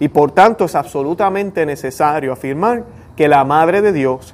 Y 0.02 0.10
por 0.10 0.32
tanto 0.32 0.66
es 0.66 0.74
absolutamente 0.74 1.64
necesario 1.64 2.34
afirmar 2.34 2.86
que 3.16 3.28
la 3.28 3.46
Madre 3.46 3.84
de 3.84 3.94
Dios, 3.94 4.34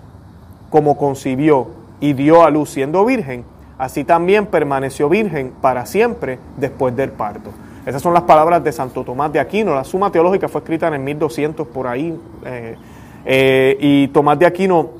como 0.69 0.97
concibió 0.97 1.67
y 1.99 2.13
dio 2.13 2.45
a 2.45 2.49
luz 2.49 2.69
siendo 2.69 3.03
virgen, 3.03 3.43
así 3.77 4.05
también 4.05 4.45
permaneció 4.45 5.09
virgen 5.09 5.51
para 5.59 5.85
siempre 5.85 6.39
después 6.55 6.95
del 6.95 7.11
parto. 7.11 7.51
Esas 7.85 8.01
son 8.01 8.13
las 8.13 8.23
palabras 8.23 8.63
de 8.63 8.71
Santo 8.71 9.03
Tomás 9.03 9.33
de 9.33 9.41
Aquino. 9.41 9.75
La 9.75 9.83
Suma 9.83 10.09
Teológica 10.09 10.47
fue 10.47 10.61
escrita 10.61 10.87
en 10.87 10.93
el 10.93 10.99
1200 11.01 11.67
por 11.67 11.87
ahí. 11.87 12.17
Eh, 12.45 12.77
eh, 13.25 13.77
y 13.81 14.07
Tomás 14.07 14.39
de 14.39 14.45
Aquino 14.45 14.91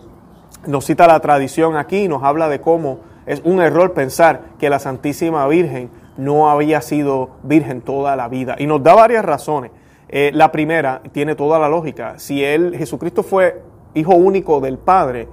nos 0.66 0.84
cita 0.84 1.08
la 1.08 1.22
tradición 1.22 1.78
aquí 1.78 2.00
y 2.00 2.08
nos 2.10 2.24
habla 2.24 2.50
de 2.50 2.60
cómo 2.60 3.00
es 3.26 3.42
un 3.46 3.62
error 3.62 3.94
pensar 3.94 4.42
que 4.60 4.70
la 4.70 4.80
Santísima 4.80 5.48
Virgen 5.48 5.90
no 6.18 6.50
había 6.50 6.82
sido 6.82 7.30
virgen 7.44 7.80
toda 7.80 8.18
la 8.18 8.28
vida. 8.28 8.58
Y 8.60 8.68
nos 8.68 8.84
da 8.84 8.96
varias 8.96 9.24
razones. 9.24 9.72
Eh, 10.10 10.32
la 10.34 10.52
primera 10.52 11.02
tiene 11.12 11.36
toda 11.36 11.60
la 11.60 11.70
lógica. 11.70 12.18
Si 12.18 12.44
él, 12.44 12.76
Jesucristo 12.78 13.24
fue 13.24 13.62
hijo 13.94 14.16
único 14.16 14.62
del 14.62 14.78
Padre, 14.78 15.28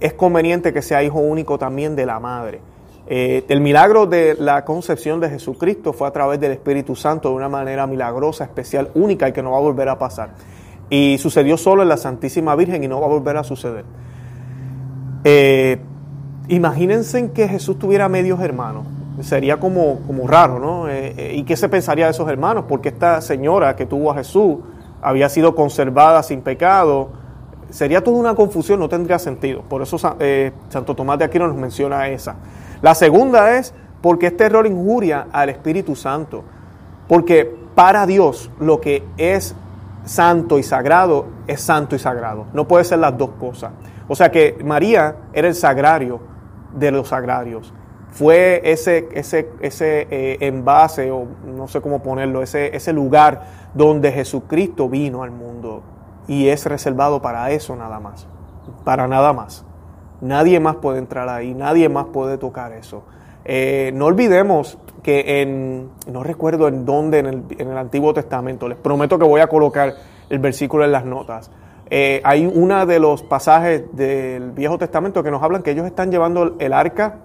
es 0.00 0.12
conveniente 0.14 0.72
que 0.72 0.82
sea 0.82 1.02
hijo 1.02 1.18
único 1.18 1.58
también 1.58 1.96
de 1.96 2.06
la 2.06 2.20
Madre. 2.20 2.60
Eh, 3.08 3.44
el 3.48 3.60
milagro 3.60 4.06
de 4.06 4.34
la 4.38 4.64
concepción 4.64 5.20
de 5.20 5.30
Jesucristo 5.30 5.92
fue 5.92 6.08
a 6.08 6.10
través 6.10 6.40
del 6.40 6.52
Espíritu 6.52 6.96
Santo 6.96 7.28
de 7.28 7.36
una 7.36 7.48
manera 7.48 7.86
milagrosa, 7.86 8.44
especial, 8.44 8.90
única 8.94 9.28
y 9.28 9.32
que 9.32 9.42
no 9.42 9.52
va 9.52 9.58
a 9.58 9.60
volver 9.60 9.88
a 9.88 9.98
pasar. 9.98 10.30
Y 10.90 11.16
sucedió 11.18 11.56
solo 11.56 11.82
en 11.82 11.88
la 11.88 11.96
Santísima 11.96 12.54
Virgen 12.56 12.82
y 12.82 12.88
no 12.88 13.00
va 13.00 13.06
a 13.06 13.10
volver 13.10 13.36
a 13.36 13.44
suceder. 13.44 13.84
Eh, 15.24 15.78
imagínense 16.48 17.30
que 17.32 17.48
Jesús 17.48 17.78
tuviera 17.78 18.08
medios 18.08 18.40
hermanos. 18.40 18.86
Sería 19.20 19.58
como, 19.58 20.00
como 20.06 20.26
raro, 20.26 20.58
¿no? 20.58 20.88
Eh, 20.88 21.34
¿Y 21.36 21.44
qué 21.44 21.56
se 21.56 21.68
pensaría 21.68 22.04
de 22.04 22.10
esos 22.10 22.28
hermanos? 22.28 22.64
Porque 22.68 22.90
esta 22.90 23.20
señora 23.20 23.74
que 23.74 23.86
tuvo 23.86 24.10
a 24.10 24.14
Jesús 24.14 24.58
había 25.00 25.28
sido 25.28 25.54
conservada 25.54 26.22
sin 26.22 26.42
pecado. 26.42 27.08
Sería 27.70 28.04
toda 28.04 28.18
una 28.18 28.34
confusión, 28.34 28.78
no 28.78 28.88
tendría 28.88 29.18
sentido. 29.18 29.62
Por 29.62 29.82
eso 29.82 29.98
Santo 29.98 30.94
Tomás 30.94 31.18
de 31.18 31.24
Aquino 31.24 31.46
nos 31.48 31.56
menciona 31.56 32.08
esa. 32.08 32.36
La 32.82 32.94
segunda 32.94 33.56
es 33.56 33.72
porque 34.02 34.26
este 34.26 34.44
error 34.44 34.66
injuria 34.66 35.28
al 35.32 35.48
Espíritu 35.48 35.96
Santo. 35.96 36.44
Porque 37.08 37.56
para 37.74 38.06
Dios 38.06 38.50
lo 38.60 38.80
que 38.80 39.04
es 39.16 39.54
santo 40.04 40.58
y 40.58 40.62
sagrado 40.62 41.26
es 41.46 41.60
santo 41.60 41.96
y 41.96 41.98
sagrado. 41.98 42.46
No 42.52 42.66
puede 42.66 42.84
ser 42.84 42.98
las 42.98 43.16
dos 43.16 43.30
cosas. 43.38 43.72
O 44.08 44.14
sea 44.14 44.30
que 44.30 44.56
María 44.64 45.16
era 45.32 45.48
el 45.48 45.54
sagrario 45.54 46.20
de 46.74 46.90
los 46.90 47.08
sagrarios. 47.08 47.72
Fue 48.16 48.62
ese, 48.64 49.10
ese, 49.12 49.50
ese 49.60 50.06
eh, 50.10 50.38
envase, 50.40 51.10
o 51.10 51.26
no 51.44 51.68
sé 51.68 51.82
cómo 51.82 52.02
ponerlo, 52.02 52.42
ese, 52.42 52.74
ese 52.74 52.94
lugar 52.94 53.42
donde 53.74 54.10
Jesucristo 54.10 54.88
vino 54.88 55.22
al 55.22 55.32
mundo. 55.32 55.82
Y 56.26 56.48
es 56.48 56.64
reservado 56.64 57.20
para 57.20 57.50
eso 57.50 57.76
nada 57.76 58.00
más. 58.00 58.26
Para 58.84 59.06
nada 59.06 59.34
más. 59.34 59.66
Nadie 60.22 60.60
más 60.60 60.76
puede 60.76 60.98
entrar 60.98 61.28
ahí, 61.28 61.52
nadie 61.52 61.90
más 61.90 62.06
puede 62.06 62.38
tocar 62.38 62.72
eso. 62.72 63.02
Eh, 63.44 63.92
no 63.94 64.06
olvidemos 64.06 64.78
que 65.02 65.42
en, 65.42 65.90
no 66.10 66.22
recuerdo 66.22 66.68
en 66.68 66.86
dónde 66.86 67.18
en 67.18 67.44
el, 67.58 67.76
Antiguo 67.76 68.14
Testamento, 68.14 68.66
les 68.66 68.78
prometo 68.78 69.18
que 69.18 69.26
voy 69.26 69.42
a 69.42 69.46
colocar 69.46 69.92
el 70.30 70.38
versículo 70.38 70.86
en 70.86 70.92
las 70.92 71.04
notas. 71.04 71.50
Eh, 71.90 72.22
hay 72.24 72.46
uno 72.46 72.86
de 72.86 72.98
los 72.98 73.22
pasajes 73.22 73.94
del 73.94 74.52
Viejo 74.52 74.78
Testamento 74.78 75.22
que 75.22 75.30
nos 75.30 75.42
hablan 75.42 75.62
que 75.62 75.72
ellos 75.72 75.84
están 75.84 76.10
llevando 76.10 76.56
el 76.58 76.72
arca 76.72 77.18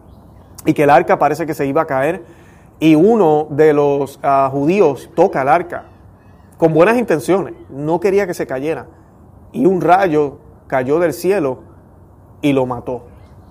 y 0.66 0.74
que 0.74 0.84
el 0.84 0.90
arca 0.90 1.18
parece 1.20 1.46
que 1.46 1.54
se 1.54 1.66
iba 1.66 1.82
a 1.82 1.88
caer 1.88 2.24
y 2.80 2.96
uno 2.96 3.48
de 3.50 3.74
los 3.74 4.20
ah, 4.24 4.50
judíos 4.52 5.10
toca 5.16 5.42
el 5.42 5.50
arca 5.50 5.86
con 6.58 6.74
buenas 6.74 6.98
intenciones, 6.98 7.56
no 7.70 8.00
quería 8.00 8.28
que 8.28 8.34
se 8.34 8.46
cayera 8.46 8.86
y 9.52 9.66
un 9.66 9.82
rayo 9.82 10.38
cayó 10.68 11.00
del 11.00 11.14
cielo 11.14 11.60
y 12.42 12.54
lo 12.54 12.66
mató. 12.66 13.08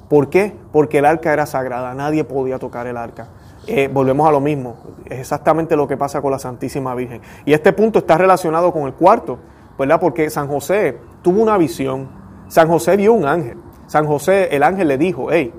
¿Por 0.09 0.29
qué? 0.29 0.57
Porque 0.73 0.99
el 0.99 1.05
arca 1.05 1.33
era 1.33 1.47
sagrada, 1.47 1.95
nadie 1.95 2.25
podía 2.25 2.59
tocar 2.59 2.87
el 2.87 2.97
arca. 2.97 3.29
Eh, 3.67 3.89
volvemos 3.93 4.27
a 4.29 4.33
lo 4.33 4.41
mismo, 4.41 4.77
es 5.05 5.21
exactamente 5.21 5.77
lo 5.77 5.87
que 5.87 5.97
pasa 5.97 6.21
con 6.23 6.33
la 6.33 6.39
Santísima 6.39 6.95
Virgen. 6.95 7.21
Y 7.45 7.53
este 7.53 7.73
punto 7.73 8.01
está 8.01 8.19
relacionado 8.19 8.73
con 8.73 8.87
el 8.87 8.95
cuarto, 8.95 9.39
¿verdad? 9.79 10.01
Porque 10.01 10.31
San 10.31 10.49
José 10.49 10.99
tuvo 11.23 11.43
una 11.43 11.59
visión, 11.59 12.09
San 12.49 12.69
José 12.69 12.97
vio 12.97 13.13
un 13.13 13.27
ángel, 13.27 13.59
San 13.87 14.07
José, 14.07 14.49
el 14.51 14.63
ángel 14.63 14.89
le 14.89 14.99
dijo, 14.99 15.29
hey, 15.31 15.53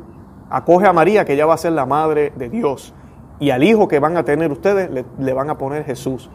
acoge 0.51 0.85
a 0.85 0.93
María 0.93 1.25
que 1.25 1.33
ella 1.33 1.45
va 1.45 1.55
a 1.55 1.57
ser 1.57 1.71
la 1.71 1.85
madre 1.85 2.33
de 2.35 2.49
Dios 2.49 2.93
y 3.39 3.49
al 3.49 3.63
hijo 3.63 3.87
que 3.87 3.99
van 3.99 4.17
a 4.17 4.23
tener 4.23 4.51
ustedes 4.51 4.89
le, 5.17 5.33
van 5.33 5.49
a 5.49 5.57
poner 5.57 5.83
Jesús. 5.83 6.29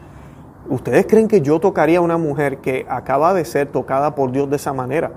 ¿Ustedes 0.67 1.05
creen 1.07 1.29
que 1.29 1.39
yo 1.39 1.59
tocaría 1.61 1.99
a 1.99 2.01
una 2.01 2.17
mujer 2.17 2.57
que 2.57 2.85
acaba 2.89 3.33
de 3.33 3.45
ser 3.45 3.67
tocada 3.67 4.15
por 4.15 4.31
Dios 4.31 4.49
de 4.49 4.57
esa 4.57 4.73
manera? 4.73 5.11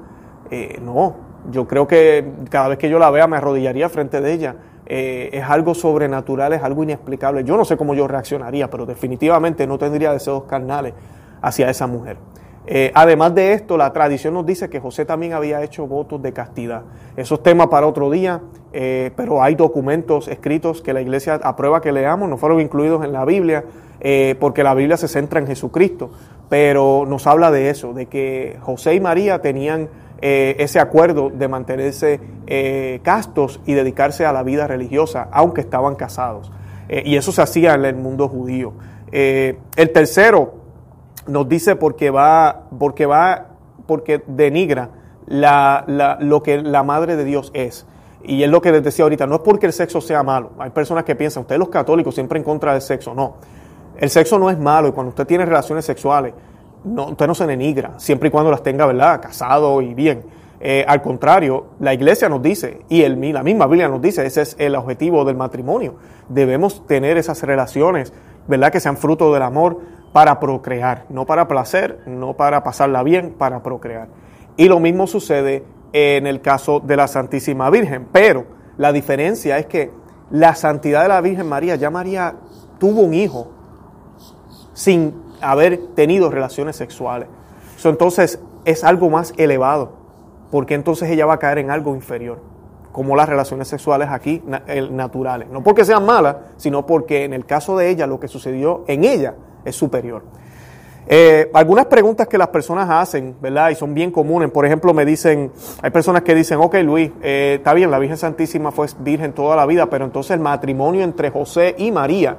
Eh, 0.50 0.78
no, 0.80 1.16
yo 1.50 1.66
creo 1.66 1.88
que 1.88 2.32
cada 2.48 2.68
vez 2.68 2.78
que 2.78 2.88
yo 2.88 3.00
la 3.00 3.10
vea 3.10 3.26
me 3.26 3.36
arrodillaría 3.38 3.88
frente 3.88 4.20
de 4.20 4.32
ella. 4.32 4.56
Eh, 4.86 5.30
es 5.32 5.44
algo 5.44 5.74
sobrenatural, 5.74 6.52
es 6.52 6.62
algo 6.62 6.84
inexplicable. 6.84 7.42
Yo 7.42 7.56
no 7.56 7.64
sé 7.64 7.76
cómo 7.76 7.94
yo 7.94 8.06
reaccionaría, 8.06 8.70
pero 8.70 8.86
definitivamente 8.86 9.66
no 9.66 9.78
tendría 9.78 10.12
deseos 10.12 10.44
carnales 10.44 10.94
hacia 11.42 11.70
esa 11.70 11.86
mujer. 11.86 12.18
Eh, 12.72 12.92
además 12.94 13.34
de 13.34 13.52
esto, 13.52 13.76
la 13.76 13.92
tradición 13.92 14.34
nos 14.34 14.46
dice 14.46 14.70
que 14.70 14.78
José 14.78 15.04
también 15.04 15.32
había 15.32 15.62
hecho 15.62 15.86
votos 15.88 16.22
de 16.22 16.32
castidad. 16.32 16.84
Eso 17.16 17.34
es 17.34 17.42
tema 17.42 17.68
para 17.68 17.86
otro 17.86 18.10
día, 18.10 18.40
eh, 18.72 19.10
pero 19.16 19.42
hay 19.42 19.56
documentos 19.56 20.28
escritos 20.28 20.80
que 20.80 20.92
la 20.92 21.00
iglesia 21.00 21.40
aprueba 21.42 21.80
que 21.80 21.90
leamos, 21.90 22.28
no 22.28 22.36
fueron 22.36 22.60
incluidos 22.60 23.04
en 23.04 23.12
la 23.12 23.24
Biblia, 23.24 23.64
porque 24.38 24.62
la 24.64 24.72
Biblia 24.72 24.96
se 24.96 25.08
centra 25.08 25.40
en 25.40 25.46
Jesucristo, 25.46 26.10
pero 26.48 27.04
nos 27.06 27.26
habla 27.26 27.50
de 27.50 27.68
eso, 27.68 27.92
de 27.92 28.06
que 28.06 28.56
José 28.62 28.94
y 28.94 29.00
María 29.00 29.42
tenían 29.42 29.90
eh, 30.22 30.56
ese 30.58 30.80
acuerdo 30.80 31.30
de 31.30 31.48
mantenerse 31.48 32.20
eh, 32.46 33.00
castos 33.02 33.60
y 33.64 33.72
dedicarse 33.72 34.26
a 34.26 34.32
la 34.32 34.42
vida 34.42 34.66
religiosa, 34.66 35.28
aunque 35.32 35.62
estaban 35.62 35.94
casados. 35.94 36.52
Eh, 36.90 37.02
y 37.06 37.16
eso 37.16 37.32
se 37.32 37.40
hacía 37.40 37.74
en 37.74 37.86
el 37.86 37.96
mundo 37.96 38.28
judío. 38.28 38.74
el 39.12 39.90
tercero 39.92 40.59
nos 41.26 41.48
dice 41.48 41.76
porque 41.76 42.10
va, 42.10 42.64
porque 42.78 43.06
va, 43.06 43.48
porque 43.86 44.22
denigra 44.26 44.90
la, 45.26 46.16
lo 46.20 46.42
que 46.42 46.62
la 46.62 46.82
madre 46.82 47.16
de 47.16 47.24
Dios 47.24 47.50
es. 47.54 47.86
Y 48.22 48.42
es 48.42 48.50
lo 48.50 48.60
que 48.60 48.70
les 48.72 48.82
decía 48.82 49.04
ahorita, 49.04 49.26
no 49.26 49.36
es 49.36 49.40
porque 49.40 49.66
el 49.66 49.72
sexo 49.72 50.00
sea 50.00 50.22
malo. 50.22 50.50
Hay 50.58 50.70
personas 50.70 51.04
que 51.04 51.14
piensan, 51.14 51.42
ustedes 51.42 51.58
los 51.58 51.70
católicos 51.70 52.14
siempre 52.14 52.38
en 52.38 52.44
contra 52.44 52.72
del 52.72 52.82
sexo. 52.82 53.14
No, 53.14 53.34
el 53.96 54.10
sexo 54.10 54.38
no 54.38 54.50
es 54.50 54.58
malo 54.58 54.88
y 54.88 54.92
cuando 54.92 55.10
usted 55.10 55.26
tiene 55.26 55.46
relaciones 55.46 55.84
sexuales, 55.84 56.34
no, 56.84 57.06
usted 57.06 57.26
no 57.26 57.34
se 57.34 57.46
denigra, 57.46 57.98
siempre 57.98 58.28
y 58.28 58.30
cuando 58.30 58.50
las 58.50 58.62
tenga, 58.62 58.86
¿verdad?, 58.86 59.20
casado 59.20 59.80
y 59.82 59.94
bien. 59.94 60.24
Eh, 60.62 60.84
al 60.86 61.00
contrario, 61.00 61.68
la 61.80 61.94
iglesia 61.94 62.28
nos 62.28 62.42
dice, 62.42 62.82
y 62.90 63.02
el, 63.02 63.32
la 63.32 63.42
misma 63.42 63.66
Biblia 63.66 63.88
nos 63.88 64.02
dice, 64.02 64.26
ese 64.26 64.42
es 64.42 64.56
el 64.58 64.74
objetivo 64.74 65.24
del 65.24 65.36
matrimonio. 65.36 65.94
Debemos 66.28 66.86
tener 66.86 67.16
esas 67.16 67.42
relaciones, 67.42 68.12
¿verdad?, 68.46 68.72
que 68.72 68.80
sean 68.80 68.96
fruto 68.96 69.32
del 69.32 69.42
amor 69.42 69.80
para 70.12 70.40
procrear, 70.40 71.06
no 71.08 71.26
para 71.26 71.46
placer, 71.48 72.00
no 72.06 72.34
para 72.34 72.62
pasarla 72.64 73.02
bien, 73.02 73.34
para 73.38 73.62
procrear. 73.62 74.08
Y 74.56 74.68
lo 74.68 74.80
mismo 74.80 75.06
sucede 75.06 75.64
en 75.92 76.26
el 76.26 76.40
caso 76.40 76.80
de 76.80 76.96
la 76.96 77.06
Santísima 77.06 77.70
Virgen, 77.70 78.08
pero 78.12 78.46
la 78.76 78.92
diferencia 78.92 79.58
es 79.58 79.66
que 79.66 79.90
la 80.30 80.54
santidad 80.54 81.02
de 81.02 81.08
la 81.08 81.20
Virgen 81.20 81.48
María, 81.48 81.76
ya 81.76 81.90
María 81.90 82.36
tuvo 82.78 83.02
un 83.02 83.14
hijo 83.14 83.50
sin 84.72 85.14
haber 85.40 85.78
tenido 85.94 86.30
relaciones 86.30 86.76
sexuales. 86.76 87.28
entonces 87.84 88.40
es 88.64 88.84
algo 88.84 89.08
más 89.10 89.32
elevado, 89.36 89.92
porque 90.50 90.74
entonces 90.74 91.10
ella 91.10 91.26
va 91.26 91.34
a 91.34 91.38
caer 91.38 91.58
en 91.58 91.70
algo 91.70 91.94
inferior, 91.94 92.40
como 93.00 93.16
las 93.16 93.30
relaciones 93.30 93.66
sexuales 93.66 94.10
aquí 94.10 94.42
naturales. 94.90 95.48
No 95.48 95.62
porque 95.62 95.86
sean 95.86 96.04
malas, 96.04 96.36
sino 96.58 96.84
porque 96.84 97.24
en 97.24 97.32
el 97.32 97.46
caso 97.46 97.74
de 97.78 97.88
ella 97.88 98.06
lo 98.06 98.20
que 98.20 98.28
sucedió 98.28 98.84
en 98.88 99.04
ella 99.04 99.32
es 99.64 99.74
superior. 99.74 100.22
Eh, 101.06 101.50
algunas 101.54 101.86
preguntas 101.86 102.28
que 102.28 102.36
las 102.36 102.48
personas 102.48 102.90
hacen, 102.90 103.36
¿verdad? 103.40 103.70
Y 103.70 103.74
son 103.74 103.94
bien 103.94 104.10
comunes. 104.10 104.50
Por 104.50 104.66
ejemplo, 104.66 104.92
me 104.92 105.06
dicen, 105.06 105.50
hay 105.80 105.90
personas 105.90 106.24
que 106.24 106.34
dicen, 106.34 106.58
ok 106.58 106.74
Luis, 106.84 107.10
eh, 107.22 107.54
está 107.56 107.72
bien, 107.72 107.90
la 107.90 107.98
Virgen 107.98 108.18
Santísima 108.18 108.70
fue 108.70 108.86
virgen 108.98 109.32
toda 109.32 109.56
la 109.56 109.64
vida, 109.64 109.86
pero 109.86 110.04
entonces 110.04 110.32
el 110.32 110.40
matrimonio 110.40 111.02
entre 111.02 111.30
José 111.30 111.74
y 111.78 111.90
María 111.92 112.36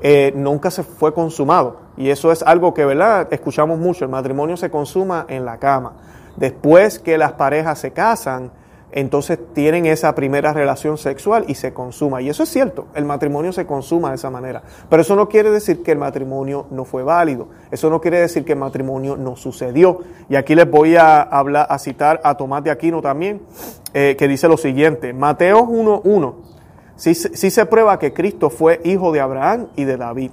eh, 0.00 0.32
nunca 0.36 0.70
se 0.70 0.84
fue 0.84 1.12
consumado. 1.12 1.80
Y 1.96 2.10
eso 2.10 2.30
es 2.30 2.44
algo 2.44 2.72
que, 2.72 2.84
¿verdad? 2.84 3.26
Escuchamos 3.32 3.80
mucho, 3.80 4.04
el 4.04 4.12
matrimonio 4.12 4.56
se 4.56 4.70
consuma 4.70 5.26
en 5.28 5.44
la 5.44 5.58
cama. 5.58 5.94
Después 6.36 7.00
que 7.00 7.18
las 7.18 7.32
parejas 7.32 7.80
se 7.80 7.90
casan, 7.90 8.52
entonces 8.90 9.38
tienen 9.52 9.84
esa 9.84 10.14
primera 10.14 10.52
relación 10.52 10.96
sexual 10.96 11.44
y 11.46 11.54
se 11.54 11.74
consuma. 11.74 12.22
Y 12.22 12.30
eso 12.30 12.42
es 12.42 12.48
cierto, 12.48 12.86
el 12.94 13.04
matrimonio 13.04 13.52
se 13.52 13.66
consuma 13.66 14.10
de 14.10 14.16
esa 14.16 14.30
manera. 14.30 14.62
Pero 14.88 15.02
eso 15.02 15.14
no 15.14 15.28
quiere 15.28 15.50
decir 15.50 15.82
que 15.82 15.92
el 15.92 15.98
matrimonio 15.98 16.66
no 16.70 16.84
fue 16.84 17.02
válido. 17.02 17.48
Eso 17.70 17.90
no 17.90 18.00
quiere 18.00 18.20
decir 18.20 18.44
que 18.44 18.52
el 18.52 18.58
matrimonio 18.58 19.16
no 19.16 19.36
sucedió. 19.36 20.00
Y 20.30 20.36
aquí 20.36 20.54
les 20.54 20.70
voy 20.70 20.96
a 20.96 21.20
hablar, 21.20 21.66
a 21.68 21.78
citar 21.78 22.20
a 22.24 22.36
Tomás 22.36 22.64
de 22.64 22.70
Aquino 22.70 23.02
también, 23.02 23.42
eh, 23.92 24.16
que 24.18 24.26
dice 24.26 24.48
lo 24.48 24.56
siguiente, 24.56 25.12
Mateo 25.12 25.66
1.1, 25.66 26.34
sí, 26.96 27.14
sí 27.14 27.50
se 27.50 27.66
prueba 27.66 27.98
que 27.98 28.12
Cristo 28.14 28.48
fue 28.48 28.80
hijo 28.84 29.12
de 29.12 29.20
Abraham 29.20 29.68
y 29.76 29.84
de 29.84 29.96
David, 29.98 30.30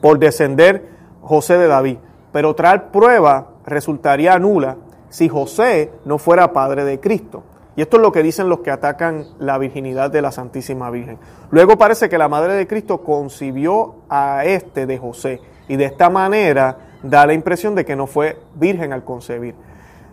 por 0.00 0.18
descender 0.18 0.88
José 1.20 1.58
de 1.58 1.66
David. 1.66 1.98
Pero 2.32 2.54
tal 2.54 2.90
prueba 2.90 3.48
resultaría 3.66 4.38
nula 4.38 4.76
si 5.10 5.28
José 5.28 5.92
no 6.04 6.18
fuera 6.18 6.52
padre 6.52 6.84
de 6.84 7.00
Cristo. 7.00 7.42
Y 7.80 7.82
esto 7.82 7.96
es 7.96 8.02
lo 8.02 8.12
que 8.12 8.22
dicen 8.22 8.50
los 8.50 8.60
que 8.60 8.70
atacan 8.70 9.24
la 9.38 9.56
virginidad 9.56 10.10
de 10.10 10.20
la 10.20 10.32
Santísima 10.32 10.90
Virgen. 10.90 11.16
Luego 11.50 11.78
parece 11.78 12.10
que 12.10 12.18
la 12.18 12.28
Madre 12.28 12.52
de 12.52 12.66
Cristo 12.66 12.98
concibió 12.98 13.94
a 14.10 14.44
este 14.44 14.84
de 14.84 14.98
José 14.98 15.40
y 15.66 15.76
de 15.76 15.86
esta 15.86 16.10
manera 16.10 16.76
da 17.02 17.24
la 17.24 17.32
impresión 17.32 17.74
de 17.74 17.86
que 17.86 17.96
no 17.96 18.06
fue 18.06 18.36
virgen 18.54 18.92
al 18.92 19.02
concebir. 19.02 19.54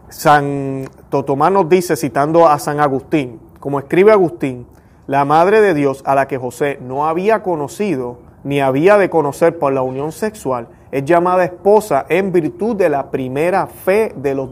San 0.08 0.86
Tomás 1.10 1.52
nos 1.52 1.68
dice, 1.68 1.98
citando 1.98 2.48
a 2.48 2.58
San 2.58 2.80
Agustín, 2.80 3.42
como 3.60 3.80
escribe 3.80 4.14
Agustín, 4.14 4.66
la 5.06 5.26
Madre 5.26 5.60
de 5.60 5.74
Dios 5.74 6.04
a 6.06 6.16
la 6.16 6.26
que 6.26 6.38
José 6.38 6.80
no 6.82 7.06
había 7.06 7.44
conocido 7.44 8.20
ni 8.46 8.62
había 8.62 8.98
de 8.98 9.10
conocer 9.10 9.60
por 9.60 9.74
la 9.74 9.82
unión 9.82 10.14
sexual, 10.14 10.70
es 10.90 11.04
llamada 11.04 11.44
esposa 11.44 12.06
en 12.08 12.32
virtud 12.32 12.78
de 12.78 12.88
la 12.88 13.12
primera 13.12 13.68
fe 13.68 14.14
de 14.16 14.36
los 14.36 14.52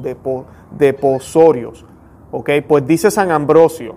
deposorios. 0.71 1.85
¿Ok? 2.35 2.49
Pues 2.67 2.85
dice 2.85 3.11
San 3.11 3.31
Ambrosio 3.31 3.95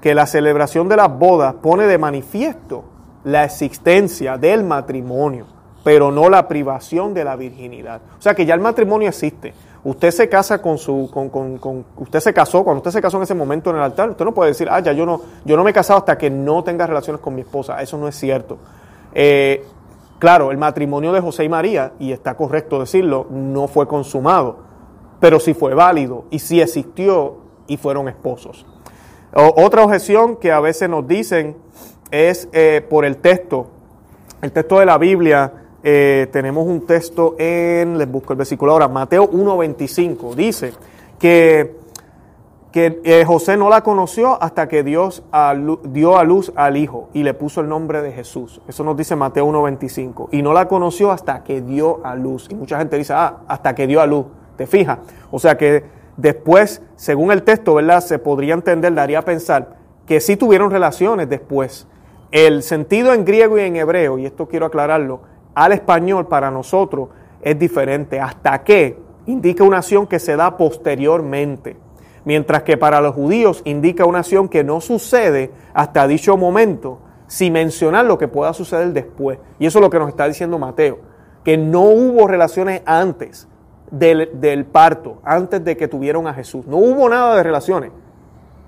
que 0.00 0.14
la 0.14 0.26
celebración 0.26 0.88
de 0.88 0.96
las 0.96 1.16
bodas 1.16 1.54
pone 1.54 1.86
de 1.86 1.96
manifiesto 1.96 2.84
la 3.24 3.44
existencia 3.44 4.36
del 4.36 4.64
matrimonio, 4.64 5.46
pero 5.84 6.10
no 6.10 6.28
la 6.28 6.48
privación 6.48 7.14
de 7.14 7.24
la 7.24 7.36
virginidad. 7.36 8.00
O 8.18 8.22
sea 8.22 8.34
que 8.34 8.44
ya 8.44 8.54
el 8.54 8.60
matrimonio 8.60 9.08
existe. 9.08 9.54
Usted 9.84 10.10
se 10.10 10.28
casa 10.28 10.60
con 10.60 10.78
su, 10.78 11.08
con, 11.12 11.28
con, 11.28 11.84
usted 11.96 12.20
se 12.20 12.32
casó, 12.32 12.64
cuando 12.64 12.78
usted 12.78 12.90
se 12.90 13.00
casó 13.00 13.16
en 13.16 13.24
ese 13.24 13.34
momento 13.34 13.70
en 13.70 13.76
el 13.76 13.82
altar, 13.82 14.10
usted 14.10 14.24
no 14.24 14.34
puede 14.34 14.50
decir, 14.50 14.68
ah, 14.70 14.80
ya 14.80 14.92
yo 14.92 15.06
no, 15.06 15.20
yo 15.44 15.56
no 15.56 15.64
me 15.64 15.70
he 15.70 15.74
casado 15.74 16.00
hasta 16.00 16.18
que 16.18 16.30
no 16.30 16.64
tenga 16.64 16.86
relaciones 16.86 17.20
con 17.20 17.34
mi 17.34 17.42
esposa. 17.42 17.80
Eso 17.80 17.96
no 17.96 18.08
es 18.08 18.16
cierto. 18.16 18.58
Eh, 19.14 19.64
Claro, 20.22 20.52
el 20.52 20.56
matrimonio 20.56 21.12
de 21.12 21.20
José 21.20 21.42
y 21.42 21.48
María, 21.48 21.94
y 21.98 22.12
está 22.12 22.36
correcto 22.36 22.78
decirlo, 22.78 23.26
no 23.28 23.66
fue 23.66 23.88
consumado, 23.88 24.58
pero 25.18 25.40
sí 25.40 25.52
fue 25.52 25.74
válido 25.74 26.26
y 26.30 26.38
sí 26.38 26.60
existió 26.60 27.38
y 27.72 27.78
fueron 27.78 28.08
esposos. 28.08 28.66
otra 29.34 29.82
objeción 29.82 30.36
que 30.36 30.52
a 30.52 30.60
veces 30.60 30.90
nos 30.90 31.08
dicen 31.08 31.56
es 32.10 32.48
eh, 32.52 32.86
por 32.88 33.06
el 33.06 33.16
texto. 33.16 33.68
El 34.42 34.52
texto 34.52 34.78
de 34.78 34.86
la 34.86 34.98
Biblia, 34.98 35.52
eh, 35.82 36.28
tenemos 36.30 36.66
un 36.66 36.86
texto 36.86 37.34
en, 37.38 37.96
les 37.96 38.10
busco 38.10 38.34
el 38.34 38.36
versículo 38.36 38.72
ahora, 38.72 38.88
Mateo 38.88 39.30
1.25, 39.30 40.34
dice 40.34 40.72
que 41.18 41.80
que 42.72 43.02
eh, 43.04 43.24
José 43.26 43.58
no 43.58 43.68
la 43.68 43.82
conoció 43.82 44.42
hasta 44.42 44.66
que 44.66 44.82
Dios 44.82 45.22
dio 45.84 46.16
a 46.16 46.24
luz 46.24 46.52
al 46.56 46.78
Hijo 46.78 47.10
y 47.12 47.22
le 47.22 47.34
puso 47.34 47.60
el 47.60 47.68
nombre 47.68 48.00
de 48.00 48.12
Jesús. 48.12 48.62
Eso 48.66 48.82
nos 48.82 48.96
dice 48.96 49.14
Mateo 49.14 49.46
1.25. 49.46 50.28
Y 50.32 50.40
no 50.40 50.54
la 50.54 50.66
conoció 50.66 51.12
hasta 51.12 51.44
que 51.44 51.60
dio 51.60 52.00
a 52.02 52.16
luz. 52.16 52.48
Y 52.50 52.54
mucha 52.54 52.78
gente 52.78 52.96
dice, 52.96 53.12
ah, 53.12 53.40
hasta 53.46 53.74
que 53.74 53.86
dio 53.86 54.00
a 54.00 54.06
luz. 54.06 54.24
¿Te 54.56 54.66
fijas? 54.66 55.00
O 55.30 55.38
sea 55.38 55.58
que 55.58 55.84
después, 56.16 56.82
según 56.96 57.32
el 57.32 57.42
texto, 57.42 57.74
¿verdad? 57.74 58.00
Se 58.00 58.18
podría 58.18 58.54
entender, 58.54 58.94
daría 58.94 59.20
a 59.20 59.24
pensar 59.24 59.76
que 60.06 60.20
sí 60.20 60.36
tuvieron 60.36 60.70
relaciones 60.70 61.28
después. 61.28 61.86
El 62.30 62.62
sentido 62.62 63.12
en 63.12 63.24
griego 63.24 63.58
y 63.58 63.62
en 63.62 63.76
hebreo, 63.76 64.18
y 64.18 64.26
esto 64.26 64.48
quiero 64.48 64.66
aclararlo, 64.66 65.22
al 65.54 65.72
español 65.72 66.28
para 66.28 66.50
nosotros 66.50 67.08
es 67.42 67.58
diferente. 67.58 68.20
Hasta 68.20 68.62
que 68.64 68.98
indica 69.26 69.64
una 69.64 69.78
acción 69.78 70.06
que 70.06 70.18
se 70.18 70.36
da 70.36 70.56
posteriormente 70.56 71.76
mientras 72.24 72.62
que 72.62 72.76
para 72.76 73.00
los 73.00 73.14
judíos 73.14 73.62
indica 73.64 74.04
una 74.04 74.20
acción 74.20 74.48
que 74.48 74.64
no 74.64 74.80
sucede 74.80 75.50
hasta 75.74 76.06
dicho 76.06 76.36
momento, 76.36 77.00
sin 77.26 77.54
mencionar 77.54 78.04
lo 78.04 78.18
que 78.18 78.28
pueda 78.28 78.52
suceder 78.52 78.92
después. 78.92 79.38
Y 79.58 79.66
eso 79.66 79.78
es 79.78 79.82
lo 79.82 79.90
que 79.90 79.98
nos 79.98 80.08
está 80.08 80.26
diciendo 80.26 80.58
Mateo, 80.58 81.00
que 81.44 81.56
no 81.56 81.82
hubo 81.82 82.28
relaciones 82.28 82.82
antes 82.84 83.48
del, 83.92 84.64
parto, 84.64 85.18
antes 85.22 85.64
de 85.64 85.76
que 85.76 85.86
tuvieron 85.86 86.26
a 86.26 86.34
Jesús. 86.34 86.66
No 86.66 86.78
hubo 86.78 87.08
nada 87.08 87.36
de 87.36 87.42
relaciones, 87.44 87.92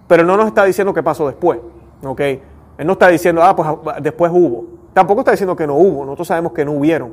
pero 0.07 0.23
no 0.23 0.37
nos 0.37 0.47
está 0.47 0.65
diciendo 0.65 0.95
qué 0.95 1.03
pasó 1.03 1.27
después. 1.27 1.59
¿ok? 2.05 2.21
Él 2.21 2.87
no 2.87 2.93
está 2.93 3.09
diciendo, 3.09 3.43
ah, 3.43 3.57
pues 3.57 3.69
después 4.03 4.31
hubo. 4.33 4.67
Tampoco 4.93 5.23
está 5.23 5.33
diciendo 5.33 5.57
que 5.57 5.67
no 5.67 5.75
hubo, 5.75 6.05
nosotros 6.05 6.29
sabemos 6.29 6.53
que 6.53 6.65
no 6.65 6.73
hubieron 6.73 7.13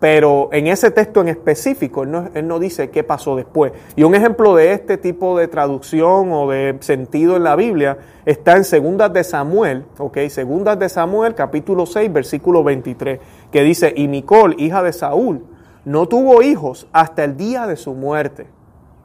pero 0.00 0.48
en 0.52 0.68
ese 0.68 0.90
texto 0.90 1.20
en 1.20 1.28
específico 1.28 2.04
él 2.04 2.46
no, 2.46 2.58
dice 2.58 2.90
qué 2.90 3.02
pasó 3.02 3.36
después. 3.36 3.72
Y 3.96 4.04
un 4.04 4.14
ejemplo 4.14 4.54
de 4.54 4.72
este 4.72 4.96
tipo 4.96 5.36
de 5.38 5.48
traducción 5.48 6.32
o 6.32 6.48
de 6.48 6.76
sentido 6.80 7.36
en 7.36 7.44
la 7.44 7.56
Biblia 7.56 7.98
está 8.24 8.56
en 8.56 8.64
Segundas 8.64 9.12
de 9.12 9.24
Samuel, 9.24 9.84
¿ok? 9.98 10.18
Segundas 10.28 10.78
de 10.78 10.88
Samuel, 10.88 11.34
capítulo 11.34 11.84
6, 11.84 12.12
versículo 12.12 12.62
23, 12.62 13.18
que 13.50 13.62
dice, 13.62 13.92
y 13.96 14.06
Micol, 14.06 14.54
hija 14.58 14.82
de 14.82 14.92
Saúl, 14.92 15.44
no 15.88 16.06
tuvo 16.06 16.42
hijos 16.42 16.86
hasta 16.92 17.24
el 17.24 17.38
día 17.38 17.66
de 17.66 17.74
su 17.74 17.94
muerte. 17.94 18.46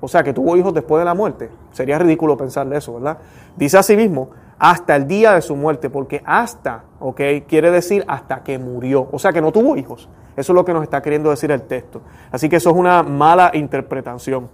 O 0.02 0.10
sea, 0.10 0.22
que 0.22 0.34
tuvo 0.34 0.58
hijos 0.58 0.74
después 0.74 1.00
de 1.00 1.06
la 1.06 1.13
muerte. 1.13 1.50
Sería 1.72 1.98
ridículo 1.98 2.36
pensar 2.36 2.72
eso, 2.74 2.96
¿verdad? 2.96 3.19
Dice 3.56 3.78
así 3.78 3.96
mismo, 3.96 4.32
hasta 4.60 4.98
el 4.98 5.08
día 5.08 5.32
de 5.32 5.41
su 5.41 5.56
muerte, 5.56 5.89
porque 5.89 6.22
hasta, 6.26 6.84
¿ok? 7.00 7.22
Quiere 7.48 7.72
decir 7.72 8.04
hasta 8.06 8.43
que 8.43 8.60
murió. 8.60 9.08
O 9.13 9.17
sea, 9.17 9.32
que 9.32 9.39
no 9.39 9.54
tuvo 9.54 9.78
hijos. 9.78 10.10
Eso 10.36 10.52
es 10.52 10.56
lo 10.56 10.65
que 10.65 10.74
nos 10.74 10.84
está 10.84 11.02
queriendo 11.02 11.30
decir 11.30 11.52
el 11.52 11.62
texto. 11.62 12.02
Así 12.34 12.50
que 12.50 12.58
eso 12.58 12.72
es 12.72 12.76
una 12.76 13.02
mala 13.02 13.52
interpretación. 13.54 14.50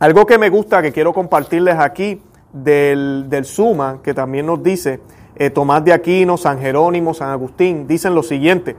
Algo 0.00 0.26
que 0.26 0.36
me 0.36 0.50
gusta, 0.50 0.82
que 0.82 0.92
quiero 0.92 1.14
compartirles 1.14 1.78
aquí 1.78 2.20
del, 2.52 3.44
Suma, 3.44 4.00
que 4.02 4.12
también 4.12 4.44
nos 4.44 4.62
dice 4.62 5.00
eh, 5.36 5.48
Tomás 5.48 5.82
de 5.86 5.94
Aquino, 5.94 6.36
San 6.36 6.58
Jerónimo, 6.60 7.14
San 7.14 7.30
Agustín, 7.30 7.86
dicen 7.86 8.14
lo 8.14 8.22
siguiente 8.22 8.76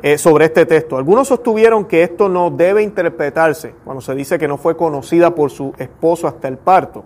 eh, 0.00 0.18
sobre 0.18 0.46
este 0.46 0.66
texto. 0.66 0.96
Algunos 0.96 1.28
sostuvieron 1.28 1.84
que 1.84 2.02
esto 2.02 2.28
no 2.28 2.50
debe 2.50 2.82
interpretarse 2.82 3.74
cuando 3.84 4.00
se 4.00 4.14
dice 4.14 4.38
que 4.38 4.48
no 4.48 4.56
fue 4.56 4.76
conocida 4.76 5.34
por 5.34 5.50
su 5.50 5.72
esposo 5.78 6.28
hasta 6.28 6.48
el 6.48 6.56
parto. 6.58 7.04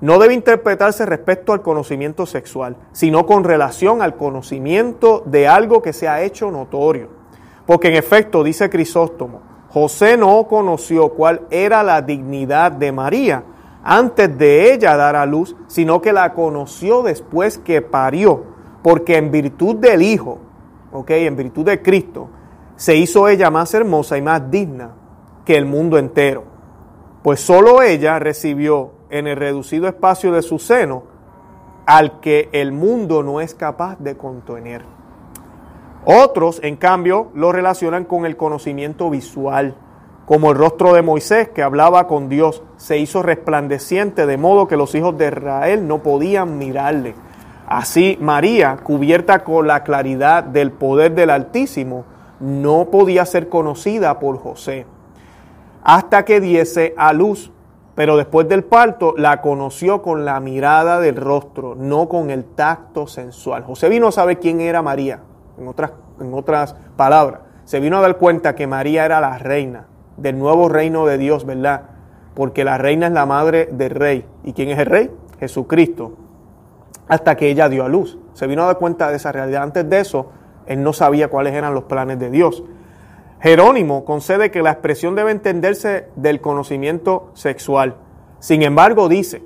No 0.00 0.18
debe 0.18 0.34
interpretarse 0.34 1.06
respecto 1.06 1.52
al 1.52 1.62
conocimiento 1.62 2.26
sexual, 2.26 2.76
sino 2.92 3.24
con 3.24 3.44
relación 3.44 4.02
al 4.02 4.16
conocimiento 4.16 5.22
de 5.24 5.48
algo 5.48 5.80
que 5.80 5.92
se 5.92 6.08
ha 6.08 6.22
hecho 6.22 6.50
notorio. 6.50 7.08
Porque 7.64 7.88
en 7.88 7.94
efecto, 7.94 8.44
dice 8.44 8.68
Crisóstomo, 8.68 9.40
José 9.70 10.16
no 10.16 10.46
conoció 10.48 11.10
cuál 11.10 11.42
era 11.50 11.82
la 11.82 12.02
dignidad 12.02 12.72
de 12.72 12.92
María 12.92 13.44
antes 13.82 14.36
de 14.36 14.72
ella 14.72 14.96
dar 14.96 15.14
a 15.14 15.26
luz, 15.26 15.54
sino 15.68 16.02
que 16.02 16.12
la 16.12 16.34
conoció 16.34 17.02
después 17.02 17.58
que 17.58 17.82
parió, 17.82 18.42
porque 18.82 19.16
en 19.16 19.30
virtud 19.30 19.76
del 19.76 20.02
Hijo, 20.02 20.38
¿ok? 20.98 21.10
En 21.10 21.36
virtud 21.36 21.64
de 21.64 21.82
Cristo, 21.82 22.28
se 22.76 22.96
hizo 22.96 23.28
ella 23.28 23.50
más 23.50 23.72
hermosa 23.74 24.18
y 24.18 24.22
más 24.22 24.50
digna 24.50 24.90
que 25.44 25.56
el 25.56 25.66
mundo 25.66 25.98
entero. 25.98 26.44
Pues 27.22 27.40
solo 27.40 27.82
ella 27.82 28.18
recibió 28.18 28.92
en 29.10 29.26
el 29.26 29.36
reducido 29.36 29.88
espacio 29.88 30.32
de 30.32 30.42
su 30.42 30.58
seno 30.58 31.04
al 31.86 32.20
que 32.20 32.48
el 32.52 32.72
mundo 32.72 33.22
no 33.22 33.40
es 33.40 33.54
capaz 33.54 33.96
de 33.98 34.16
contener. 34.16 34.82
Otros, 36.04 36.60
en 36.62 36.76
cambio, 36.76 37.30
lo 37.34 37.52
relacionan 37.52 38.04
con 38.04 38.26
el 38.26 38.36
conocimiento 38.36 39.10
visual, 39.10 39.76
como 40.26 40.50
el 40.50 40.58
rostro 40.58 40.92
de 40.92 41.02
Moisés 41.02 41.48
que 41.50 41.62
hablaba 41.62 42.08
con 42.08 42.28
Dios, 42.28 42.62
se 42.76 42.98
hizo 42.98 43.22
resplandeciente 43.22 44.26
de 44.26 44.36
modo 44.36 44.66
que 44.66 44.76
los 44.76 44.94
hijos 44.96 45.16
de 45.16 45.28
Israel 45.28 45.86
no 45.86 46.02
podían 46.02 46.58
mirarle. 46.58 47.14
Así 47.66 48.16
María, 48.20 48.76
cubierta 48.82 49.42
con 49.42 49.66
la 49.66 49.82
claridad 49.82 50.44
del 50.44 50.70
poder 50.70 51.14
del 51.14 51.30
Altísimo, 51.30 52.04
no 52.38 52.90
podía 52.90 53.26
ser 53.26 53.48
conocida 53.48 54.18
por 54.20 54.38
José, 54.38 54.86
hasta 55.82 56.24
que 56.24 56.40
diese 56.40 56.94
a 56.96 57.12
luz. 57.12 57.52
Pero 57.96 58.18
después 58.18 58.46
del 58.46 58.62
parto 58.62 59.14
la 59.16 59.40
conoció 59.40 60.02
con 60.02 60.26
la 60.26 60.38
mirada 60.38 61.00
del 61.00 61.16
rostro, 61.16 61.74
no 61.74 62.10
con 62.10 62.30
el 62.30 62.44
tacto 62.44 63.06
sensual. 63.06 63.64
José 63.64 63.88
vino 63.88 64.08
a 64.08 64.12
saber 64.12 64.38
quién 64.38 64.60
era 64.60 64.82
María, 64.82 65.20
en 65.58 65.66
otras, 65.66 65.92
en 66.20 66.34
otras 66.34 66.76
palabras. 66.96 67.40
se 67.64 67.80
vino 67.80 67.96
a 67.96 68.02
dar 68.02 68.18
cuenta 68.18 68.54
que 68.54 68.66
María 68.66 69.06
era 69.06 69.20
la 69.20 69.38
reina 69.38 69.86
del 70.18 70.38
nuevo 70.38 70.68
reino 70.68 71.06
de 71.06 71.18
Dios, 71.18 71.46
¿verdad? 71.46 71.82
Porque 72.34 72.64
la 72.64 72.78
reina 72.78 73.06
es 73.06 73.12
la 73.12 73.26
madre 73.26 73.68
del 73.72 73.90
rey. 73.90 74.26
¿Y 74.44 74.52
quién 74.52 74.68
es 74.68 74.78
el 74.78 74.86
rey? 74.86 75.10
Jesucristo. 75.40 76.12
Hasta 77.08 77.36
que 77.36 77.50
ella 77.50 77.68
dio 77.68 77.84
a 77.84 77.88
luz. 77.88 78.18
Se 78.32 78.46
vino 78.46 78.62
a 78.62 78.66
dar 78.66 78.78
cuenta 78.78 79.10
de 79.10 79.16
esa 79.16 79.32
realidad. 79.32 79.62
Antes 79.62 79.88
de 79.88 80.00
eso, 80.00 80.30
él 80.66 80.82
no 80.82 80.92
sabía 80.92 81.28
cuáles 81.28 81.54
eran 81.54 81.74
los 81.74 81.84
planes 81.84 82.18
de 82.18 82.30
Dios. 82.30 82.64
Jerónimo 83.40 84.04
concede 84.04 84.50
que 84.50 84.62
la 84.62 84.72
expresión 84.72 85.14
debe 85.14 85.30
entenderse 85.30 86.08
del 86.16 86.40
conocimiento 86.40 87.30
sexual. 87.34 87.96
Sin 88.38 88.62
embargo, 88.62 89.08
dice 89.08 89.42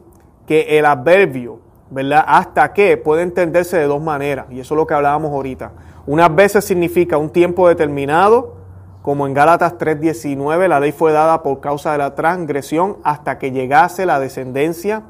que 0.47 0.79
el 0.79 0.87
adverbio, 0.87 1.61
¿verdad? 1.91 2.25
Hasta 2.27 2.73
que 2.73 2.97
puede 2.97 3.23
entenderse 3.23 3.77
de 3.77 3.85
dos 3.85 4.01
maneras, 4.01 4.47
y 4.51 4.61
eso 4.61 4.75
es 4.75 4.77
lo 4.77 4.87
que 4.87 4.95
hablábamos 4.95 5.33
ahorita. 5.33 5.73
Unas 6.07 6.35
veces 6.35 6.65
significa 6.65 7.19
un 7.19 7.31
tiempo 7.31 7.69
determinado, 7.69 8.57
como 9.03 9.27
en 9.27 9.35
Gálatas 9.35 9.77
3:19, 9.79 10.69
la 10.69 10.81
ley 10.81 10.93
fue 10.93 11.13
dada 11.13 11.43
por 11.43 11.61
causa 11.61 11.93
de 11.93 11.99
la 11.99 12.15
transgresión 12.15 12.99
hasta 13.03 13.39
que 13.39 13.51
llegase 13.51 14.07
la 14.07 14.21
descendencia 14.21 15.03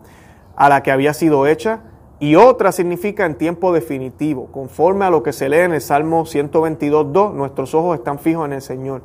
a 0.57 0.69
la 0.69 0.83
que 0.83 0.91
había 0.91 1.13
sido 1.15 1.47
hecha, 1.47 1.81
y 2.21 2.37
otra 2.37 2.71
significa 2.71 3.25
en 3.25 3.35
tiempo 3.35 3.73
definitivo, 3.73 4.49
conforme 4.53 5.07
a 5.07 5.11
lo 5.11 5.23
que 5.23 5.33
se 5.33 5.49
lee 5.49 5.61
en 5.61 5.73
el 5.73 5.81
Salmo 5.81 6.27
122.2, 6.27 7.33
nuestros 7.33 7.75
ojos 7.75 7.99
están 7.99 8.19
fijos 8.19 8.45
en 8.45 8.53
el 8.53 8.61
Señor, 8.61 9.01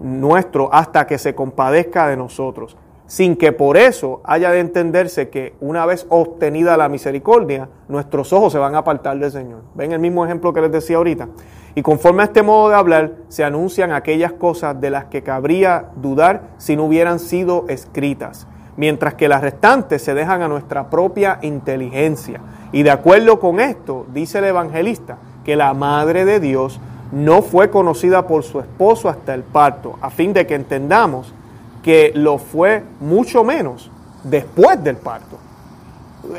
nuestro, 0.00 0.68
hasta 0.74 1.06
que 1.06 1.18
se 1.18 1.36
compadezca 1.36 2.08
de 2.08 2.16
nosotros, 2.16 2.76
sin 3.06 3.36
que 3.36 3.52
por 3.52 3.76
eso 3.76 4.20
haya 4.24 4.50
de 4.50 4.58
entenderse 4.58 5.28
que 5.28 5.54
una 5.60 5.86
vez 5.86 6.04
obtenida 6.08 6.76
la 6.76 6.88
misericordia, 6.88 7.68
nuestros 7.86 8.32
ojos 8.32 8.52
se 8.52 8.58
van 8.58 8.74
a 8.74 8.78
apartar 8.78 9.16
del 9.16 9.30
Señor. 9.30 9.62
¿Ven 9.76 9.92
el 9.92 10.00
mismo 10.00 10.26
ejemplo 10.26 10.52
que 10.52 10.60
les 10.60 10.72
decía 10.72 10.96
ahorita? 10.96 11.28
Y 11.76 11.82
conforme 11.82 12.22
a 12.22 12.26
este 12.26 12.42
modo 12.42 12.70
de 12.70 12.74
hablar, 12.74 13.12
se 13.28 13.44
anuncian 13.44 13.92
aquellas 13.92 14.32
cosas 14.32 14.80
de 14.80 14.90
las 14.90 15.04
que 15.04 15.22
cabría 15.22 15.90
dudar 15.94 16.48
si 16.58 16.74
no 16.74 16.86
hubieran 16.86 17.20
sido 17.20 17.66
escritas 17.68 18.48
mientras 18.78 19.14
que 19.14 19.28
las 19.28 19.42
restantes 19.42 20.02
se 20.02 20.14
dejan 20.14 20.40
a 20.40 20.48
nuestra 20.48 20.88
propia 20.88 21.40
inteligencia. 21.42 22.40
Y 22.72 22.84
de 22.84 22.92
acuerdo 22.92 23.40
con 23.40 23.58
esto, 23.60 24.06
dice 24.14 24.38
el 24.38 24.44
evangelista, 24.44 25.18
que 25.44 25.56
la 25.56 25.74
Madre 25.74 26.24
de 26.24 26.38
Dios 26.38 26.80
no 27.10 27.42
fue 27.42 27.70
conocida 27.70 28.26
por 28.26 28.44
su 28.44 28.60
esposo 28.60 29.08
hasta 29.08 29.34
el 29.34 29.42
parto, 29.42 29.98
a 30.00 30.10
fin 30.10 30.32
de 30.32 30.46
que 30.46 30.54
entendamos 30.54 31.34
que 31.82 32.12
lo 32.14 32.38
fue 32.38 32.84
mucho 33.00 33.42
menos 33.42 33.90
después 34.22 34.82
del 34.82 34.96
parto. 34.96 35.38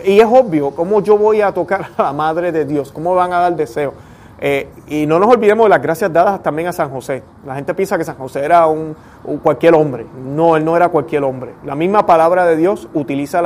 Y 0.06 0.19
es 0.19 0.28
obvio, 0.30 0.71
¿cómo 0.71 1.02
yo 1.02 1.17
voy 1.17 1.41
a 1.41 1.52
tocar 1.52 1.89
a 1.97 2.04
la 2.04 2.13
Madre 2.13 2.54
de 2.54 2.63
Dios? 2.63 2.91
¿Cómo 2.91 3.15
van 3.15 3.34
a 3.34 3.39
dar 3.39 3.56
deseo? 3.56 3.93
Eh, 4.41 4.69
y 4.88 5.06
no 5.06 5.19
nos 5.19 5.30
olvidemos 5.30 5.65
de 5.65 5.69
las 5.69 5.82
gracias 5.82 6.13
dadas 6.13 6.41
también 6.41 6.69
a 6.69 6.73
San 6.73 6.89
José. 6.89 7.23
La 7.45 7.56
gente 7.56 7.73
piensa 7.73 7.97
que 7.97 8.06
San 8.06 8.15
José 8.15 8.43
era 8.43 8.67
un, 8.67 8.95
cualquier 9.43 9.73
hombre. 9.73 10.06
No, 10.23 10.56
él 10.56 10.63
no 10.63 10.78
era 10.78 10.89
cualquier 10.89 11.23
hombre. 11.23 11.54
La 11.65 11.75
misma 11.75 12.06
palabra 12.06 12.45
de 12.45 12.56
Dios 12.56 12.88
utiliza 12.93 13.41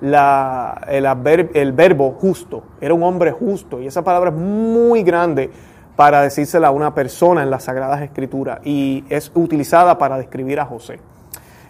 la, 0.00 0.80
el, 0.88 1.72
verbo 1.72 2.12
justo. 2.18 2.62
Era 2.80 2.94
un 2.94 3.02
hombre 3.02 3.30
justo. 3.32 3.80
Y 3.80 3.86
esa 3.86 4.02
palabra 4.02 4.30
es 4.30 4.36
muy 4.36 5.02
grande 5.02 5.50
para 5.96 6.22
decírsela 6.22 6.68
a 6.68 6.70
una 6.70 6.94
persona 6.94 7.42
en 7.42 7.50
las 7.50 7.64
Sagradas 7.64 8.00
Escrituras. 8.00 8.60
Y 8.64 9.04
es 9.10 9.30
utilizada 9.34 9.98
para 9.98 10.16
describir 10.16 10.60
a 10.60 10.64
José. 10.64 10.98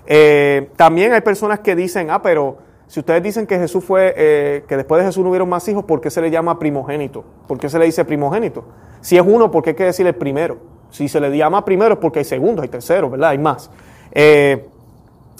Eh, 0.06 0.70
también 0.76 1.12
hay 1.12 1.20
personas 1.20 1.58
que 1.60 1.74
dicen, 1.74 2.10
ah, 2.10 2.22
pero 2.22 2.67
si 2.88 3.00
ustedes 3.00 3.22
dicen 3.22 3.46
que 3.46 3.58
Jesús 3.58 3.84
fue, 3.84 4.14
eh, 4.16 4.64
que 4.66 4.76
después 4.78 4.98
de 5.00 5.06
Jesús 5.06 5.22
no 5.22 5.28
hubieron 5.28 5.48
más 5.48 5.68
hijos, 5.68 5.84
¿por 5.84 6.00
qué 6.00 6.10
se 6.10 6.22
le 6.22 6.30
llama 6.30 6.58
primogénito? 6.58 7.22
¿Por 7.46 7.58
qué 7.58 7.68
se 7.68 7.78
le 7.78 7.84
dice 7.84 8.02
primogénito? 8.06 8.64
Si 9.02 9.18
es 9.18 9.22
uno, 9.24 9.50
¿por 9.50 9.62
qué 9.62 9.70
hay 9.70 9.76
que 9.76 9.84
decir 9.84 10.06
el 10.06 10.14
primero? 10.14 10.56
Si 10.90 11.06
se 11.06 11.20
le 11.20 11.36
llama 11.36 11.62
primero 11.66 11.94
es 11.94 12.00
porque 12.00 12.20
hay 12.20 12.24
segundos, 12.24 12.62
hay 12.62 12.70
terceros, 12.70 13.10
¿verdad? 13.10 13.30
Hay 13.30 13.38
más. 13.38 13.70
Eh, 14.10 14.66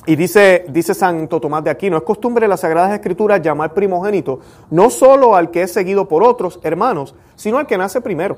y 0.05 0.15
dice, 0.15 0.67
dice 0.69 0.93
Santo 0.93 1.41
Tomás 1.41 1.65
de 1.65 1.71
Aquino, 1.71 1.97
es 1.97 2.03
costumbre 2.03 2.45
en 2.45 2.51
las 2.51 2.61
Sagradas 2.61 2.93
Escrituras 2.93 3.41
llamar 3.41 3.73
primogénito 3.73 4.41
no 4.71 4.91
solo 4.91 5.35
al 5.35 5.51
que 5.51 5.63
es 5.63 5.73
seguido 5.73 6.07
por 6.07 6.23
otros 6.23 6.61
hermanos, 6.63 7.15
sino 7.35 7.57
al 7.57 7.67
que 7.67 7.79
nace 7.79 8.03
primero. 8.03 8.37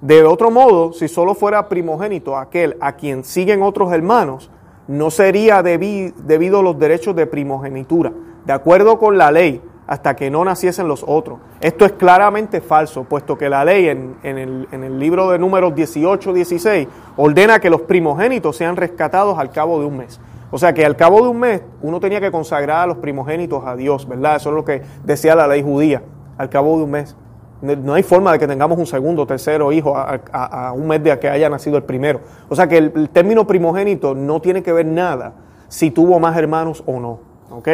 De 0.00 0.24
otro 0.24 0.50
modo, 0.50 0.94
si 0.94 1.08
solo 1.08 1.34
fuera 1.34 1.68
primogénito 1.68 2.36
aquel 2.36 2.76
a 2.80 2.96
quien 2.96 3.22
siguen 3.22 3.62
otros 3.62 3.92
hermanos, 3.92 4.50
no 4.88 5.10
sería 5.10 5.62
debido 5.62 6.60
a 6.60 6.62
los 6.62 6.78
derechos 6.78 7.14
de 7.14 7.26
primogenitura 7.26 8.12
de 8.46 8.52
acuerdo 8.52 8.98
con 8.98 9.18
la 9.18 9.30
ley, 9.32 9.60
hasta 9.86 10.16
que 10.16 10.30
no 10.30 10.44
naciesen 10.44 10.88
los 10.88 11.04
otros. 11.06 11.38
Esto 11.60 11.84
es 11.84 11.92
claramente 11.92 12.60
falso, 12.60 13.04
puesto 13.04 13.38
que 13.38 13.48
la 13.48 13.64
ley 13.64 13.88
en, 13.88 14.16
el, 14.22 14.98
libro 14.98 15.30
de 15.30 15.38
números 15.38 15.74
18, 15.74 16.32
16 16.32 16.88
ordena 17.16 17.60
que 17.60 17.70
los 17.70 17.82
primogénitos 17.82 18.56
sean 18.56 18.76
rescatados 18.76 19.38
al 19.38 19.50
cabo 19.50 19.78
de 19.80 19.86
un 19.86 19.98
mes. 19.98 20.20
O 20.50 20.58
sea 20.58 20.72
que 20.72 20.84
al 20.84 20.96
cabo 20.96 21.22
de 21.22 21.28
un 21.28 21.38
mes 21.38 21.62
uno 21.82 22.00
tenía 22.00 22.20
que 22.20 22.30
consagrar 22.30 22.82
a 22.82 22.86
los 22.86 22.98
primogénitos 22.98 23.64
a 23.64 23.76
Dios, 23.76 24.08
¿verdad? 24.08 24.36
Eso 24.36 24.50
es 24.50 24.54
lo 24.54 24.64
que 24.64 24.82
decía 25.04 25.34
la 25.34 25.46
ley 25.46 25.62
judía, 25.62 26.02
al 26.38 26.48
cabo 26.48 26.78
de 26.78 26.84
un 26.84 26.90
mes. 26.90 27.16
No 27.62 27.94
hay 27.94 28.02
forma 28.02 28.32
de 28.32 28.38
que 28.38 28.46
tengamos 28.46 28.78
un 28.78 28.86
segundo 28.86 29.26
tercero 29.26 29.72
hijo 29.72 29.96
a, 29.96 30.72
un 30.72 30.86
mes 30.86 31.02
de 31.02 31.18
que 31.18 31.28
haya 31.28 31.48
nacido 31.48 31.76
el 31.76 31.84
primero. 31.84 32.20
O 32.48 32.54
sea 32.54 32.68
que 32.68 32.78
el, 32.78 32.92
el, 32.94 33.08
término 33.08 33.46
primogénito 33.46 34.14
no 34.14 34.40
tiene 34.40 34.62
que 34.62 34.72
ver 34.72 34.86
nada 34.86 35.32
si 35.68 35.90
tuvo 35.90 36.20
más 36.20 36.36
hermanos 36.36 36.82
o 36.86 37.00
no. 37.00 37.20
¿ok?, 37.50 37.68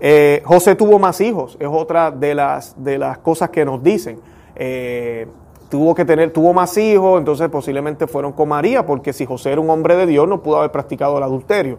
eh, 0.00 0.42
José 0.44 0.74
tuvo 0.74 0.98
más 0.98 1.20
hijos, 1.20 1.56
es 1.60 1.68
otra 1.70 2.10
de 2.10 2.34
las, 2.34 2.82
de 2.82 2.98
las 2.98 3.18
cosas 3.18 3.50
que 3.50 3.64
nos 3.64 3.82
dicen. 3.82 4.18
Eh, 4.56 5.26
tuvo 5.68 5.94
que 5.94 6.04
tener, 6.04 6.32
tuvo 6.32 6.52
más 6.52 6.76
hijos, 6.78 7.18
entonces 7.18 7.48
posiblemente 7.48 8.06
fueron 8.06 8.32
con 8.32 8.48
María, 8.48 8.84
porque 8.84 9.12
si 9.12 9.26
José 9.26 9.52
era 9.52 9.60
un 9.60 9.70
hombre 9.70 9.96
de 9.96 10.06
Dios, 10.06 10.26
no 10.26 10.42
pudo 10.42 10.58
haber 10.58 10.72
practicado 10.72 11.18
el 11.18 11.22
adulterio. 11.22 11.78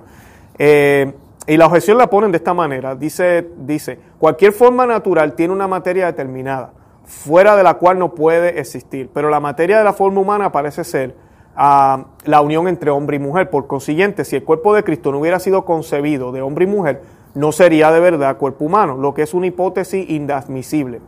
Eh, 0.57 1.13
y 1.47 1.57
la 1.57 1.65
objeción 1.65 1.97
la 1.97 2.07
ponen 2.07 2.31
de 2.31 2.37
esta 2.37 2.53
manera, 2.53 2.95
dice, 2.95 3.47
dice, 3.57 3.97
cualquier 4.19 4.53
forma 4.53 4.85
natural 4.85 5.33
tiene 5.33 5.53
una 5.53 5.67
materia 5.67 6.05
determinada, 6.05 6.71
fuera 7.03 7.55
de 7.55 7.63
la 7.63 7.73
cual 7.73 7.97
no 7.97 8.13
puede 8.13 8.59
existir, 8.59 9.09
pero 9.11 9.29
la 9.29 9.39
materia 9.39 9.79
de 9.79 9.83
la 9.83 9.93
forma 9.93 10.21
humana 10.21 10.51
parece 10.51 10.83
ser 10.83 11.15
ah, 11.55 12.05
la 12.23 12.41
unión 12.41 12.67
entre 12.67 12.91
hombre 12.91 13.17
y 13.17 13.19
mujer. 13.19 13.49
Por 13.49 13.65
consiguiente, 13.65 14.23
si 14.23 14.35
el 14.35 14.43
cuerpo 14.43 14.73
de 14.75 14.83
Cristo 14.83 15.11
no 15.11 15.19
hubiera 15.19 15.39
sido 15.39 15.65
concebido 15.65 16.31
de 16.31 16.43
hombre 16.43 16.65
y 16.65 16.67
mujer, 16.67 17.01
no 17.33 17.51
sería 17.51 17.91
de 17.91 17.99
verdad 17.99 18.37
cuerpo 18.37 18.65
humano, 18.65 18.97
lo 18.97 19.13
que 19.13 19.21
es 19.23 19.33
una 19.33 19.47
hipótesis 19.47 20.09
inadmisible. 20.09 21.01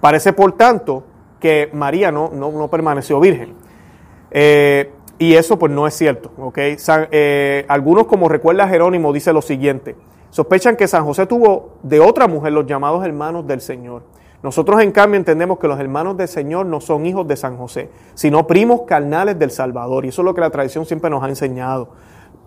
Parece, 0.00 0.32
por 0.32 0.52
tanto, 0.52 1.04
que 1.38 1.70
María 1.72 2.12
no, 2.12 2.30
no, 2.30 2.68
permaneció 2.68 3.20
virgen. 3.20 3.54
Eh, 4.30 4.92
y 5.18 5.34
eso 5.34 5.58
pues 5.58 5.72
no 5.72 5.86
es 5.86 5.94
cierto. 5.94 6.30
¿okay? 6.38 6.76
Eh, 7.10 7.64
algunos, 7.68 8.06
como 8.06 8.28
recuerda 8.28 8.68
Jerónimo, 8.68 9.12
dice 9.12 9.32
lo 9.32 9.42
siguiente. 9.42 9.96
Sospechan 10.30 10.76
que 10.76 10.86
San 10.86 11.04
José 11.04 11.26
tuvo 11.26 11.78
de 11.82 12.00
otra 12.00 12.28
mujer 12.28 12.52
los 12.52 12.66
llamados 12.66 13.04
hermanos 13.04 13.46
del 13.46 13.60
Señor. 13.60 14.02
Nosotros 14.42 14.80
en 14.80 14.92
cambio 14.92 15.18
entendemos 15.18 15.58
que 15.58 15.68
los 15.68 15.78
hermanos 15.78 16.16
del 16.16 16.28
Señor 16.28 16.64
no 16.64 16.80
son 16.80 17.04
hijos 17.04 17.28
de 17.28 17.36
San 17.36 17.58
José, 17.58 17.90
sino 18.14 18.46
primos 18.46 18.82
carnales 18.86 19.38
del 19.38 19.50
Salvador. 19.50 20.06
Y 20.06 20.08
eso 20.08 20.22
es 20.22 20.24
lo 20.24 20.34
que 20.34 20.40
la 20.40 20.50
tradición 20.50 20.86
siempre 20.86 21.10
nos 21.10 21.22
ha 21.22 21.28
enseñado. 21.28 21.90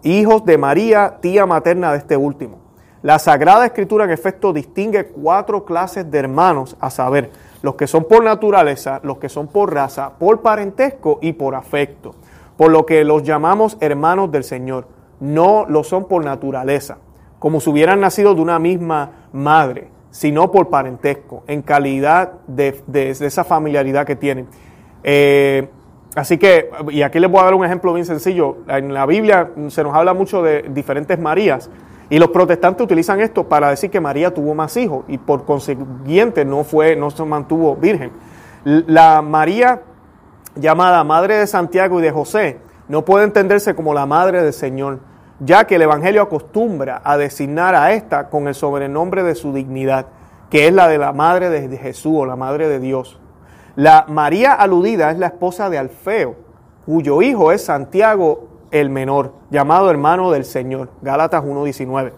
Hijos 0.02 0.44
de 0.46 0.58
María, 0.58 1.18
tía 1.22 1.46
materna 1.46 1.92
de 1.92 2.00
este 2.00 2.18
último. 2.18 2.63
La 3.04 3.20
Sagrada 3.20 3.66
Escritura 3.66 4.06
en 4.06 4.12
efecto 4.12 4.54
distingue 4.54 5.08
cuatro 5.08 5.66
clases 5.66 6.10
de 6.10 6.20
hermanos, 6.20 6.78
a 6.80 6.90
saber, 6.90 7.32
los 7.62 7.76
que 7.76 7.86
son 7.86 8.06
por 8.06 8.24
naturaleza, 8.24 9.02
los 9.04 9.18
que 9.18 9.28
son 9.28 9.48
por 9.50 9.74
raza, 9.74 10.12
por 10.18 10.42
parentesco 10.42 11.20
y 11.22 11.34
por 11.34 11.54
afecto, 11.54 12.16
por 12.56 12.72
lo 12.72 12.86
que 12.86 13.04
los 13.04 13.24
llamamos 13.24 13.76
hermanos 13.82 14.32
del 14.32 14.46
Señor. 14.46 14.88
No 15.20 15.66
lo 15.68 15.84
son 15.84 16.08
por 16.08 16.24
naturaleza, 16.24 16.98
como 17.40 17.60
si 17.60 17.70
hubieran 17.70 18.00
nacido 18.00 18.36
de 18.36 18.42
una 18.42 18.58
misma 18.58 19.28
madre, 19.34 19.90
sino 20.10 20.50
por 20.50 20.70
parentesco, 20.70 21.44
en 21.48 21.62
calidad 21.62 22.32
de, 22.48 22.84
esa 22.94 23.44
familiaridad 23.44 24.06
que 24.06 24.16
tienen. 24.16 24.48
Eh, 25.04 25.68
así 26.16 26.38
que, 26.38 26.70
y 26.90 27.02
aquí 27.02 27.20
les 27.20 27.30
voy 27.30 27.42
a 27.42 27.44
dar 27.44 27.54
un 27.54 27.66
ejemplo 27.66 27.94
bien 27.94 28.06
sencillo. 28.06 28.60
En 28.70 28.94
la 28.94 29.06
Biblia 29.06 29.52
se 29.68 29.84
nos 29.84 29.94
habla 29.94 30.14
mucho 30.14 30.42
de 30.42 30.62
diferentes 30.70 31.20
Marías. 31.20 31.70
Y 32.14 32.20
los 32.20 32.30
protestantes 32.30 32.86
utilizan 32.86 33.22
esto 33.22 33.50
para 33.50 33.72
decir 33.72 33.90
que 33.90 34.00
María 34.00 34.32
tuvo 34.32 34.54
más 34.54 34.78
hijos 34.78 35.04
y 35.08 35.18
por 35.18 35.46
consiguiente 35.46 36.46
no 36.46 36.64
fue, 36.64 36.96
no 36.96 37.10
se 37.10 37.26
mantuvo 37.26 37.76
virgen. 37.76 38.12
La 38.64 39.24
María 39.24 39.82
llamada 40.56 41.04
Madre 41.04 41.38
de 41.38 41.48
Santiago 41.48 42.00
y 42.00 42.04
de 42.04 42.12
José 42.12 42.60
no 42.88 43.04
puede 43.04 43.24
entenderse 43.24 43.74
como 43.74 43.96
la 43.96 44.06
Madre 44.06 44.44
del 44.44 44.54
Señor, 44.54 45.00
ya 45.40 45.66
que 45.66 45.78
el 45.78 45.82
Evangelio 45.82 46.22
acostumbra 46.22 47.02
a 47.04 47.18
designar 47.18 47.74
a 47.74 47.94
esta 47.94 48.30
con 48.30 48.48
el 48.48 48.54
sobrenombre 48.54 49.24
de 49.24 49.34
su 49.34 49.52
dignidad, 49.52 50.06
que 50.52 50.68
es 50.68 50.74
la 50.76 50.88
de 50.88 51.00
la 51.00 51.14
Madre 51.14 51.50
de 51.50 51.78
Jesús 51.80 52.14
o 52.16 52.26
la 52.28 52.36
Madre 52.36 52.68
de 52.70 52.78
Dios. 52.78 53.20
La 53.76 54.06
María 54.08 54.54
aludida 54.54 55.10
es 55.10 55.18
la 55.18 55.26
esposa 55.26 55.72
de 55.72 55.80
Alfeo, 55.80 56.36
cuyo 56.86 57.24
hijo 57.24 57.52
es 57.52 57.66
Santiago 57.66 58.50
el 58.74 58.90
menor, 58.90 59.34
llamado 59.52 59.90
hermano 59.90 60.32
del 60.32 60.44
Señor. 60.44 60.90
Gálatas 61.02 61.44
1.19. 61.44 62.12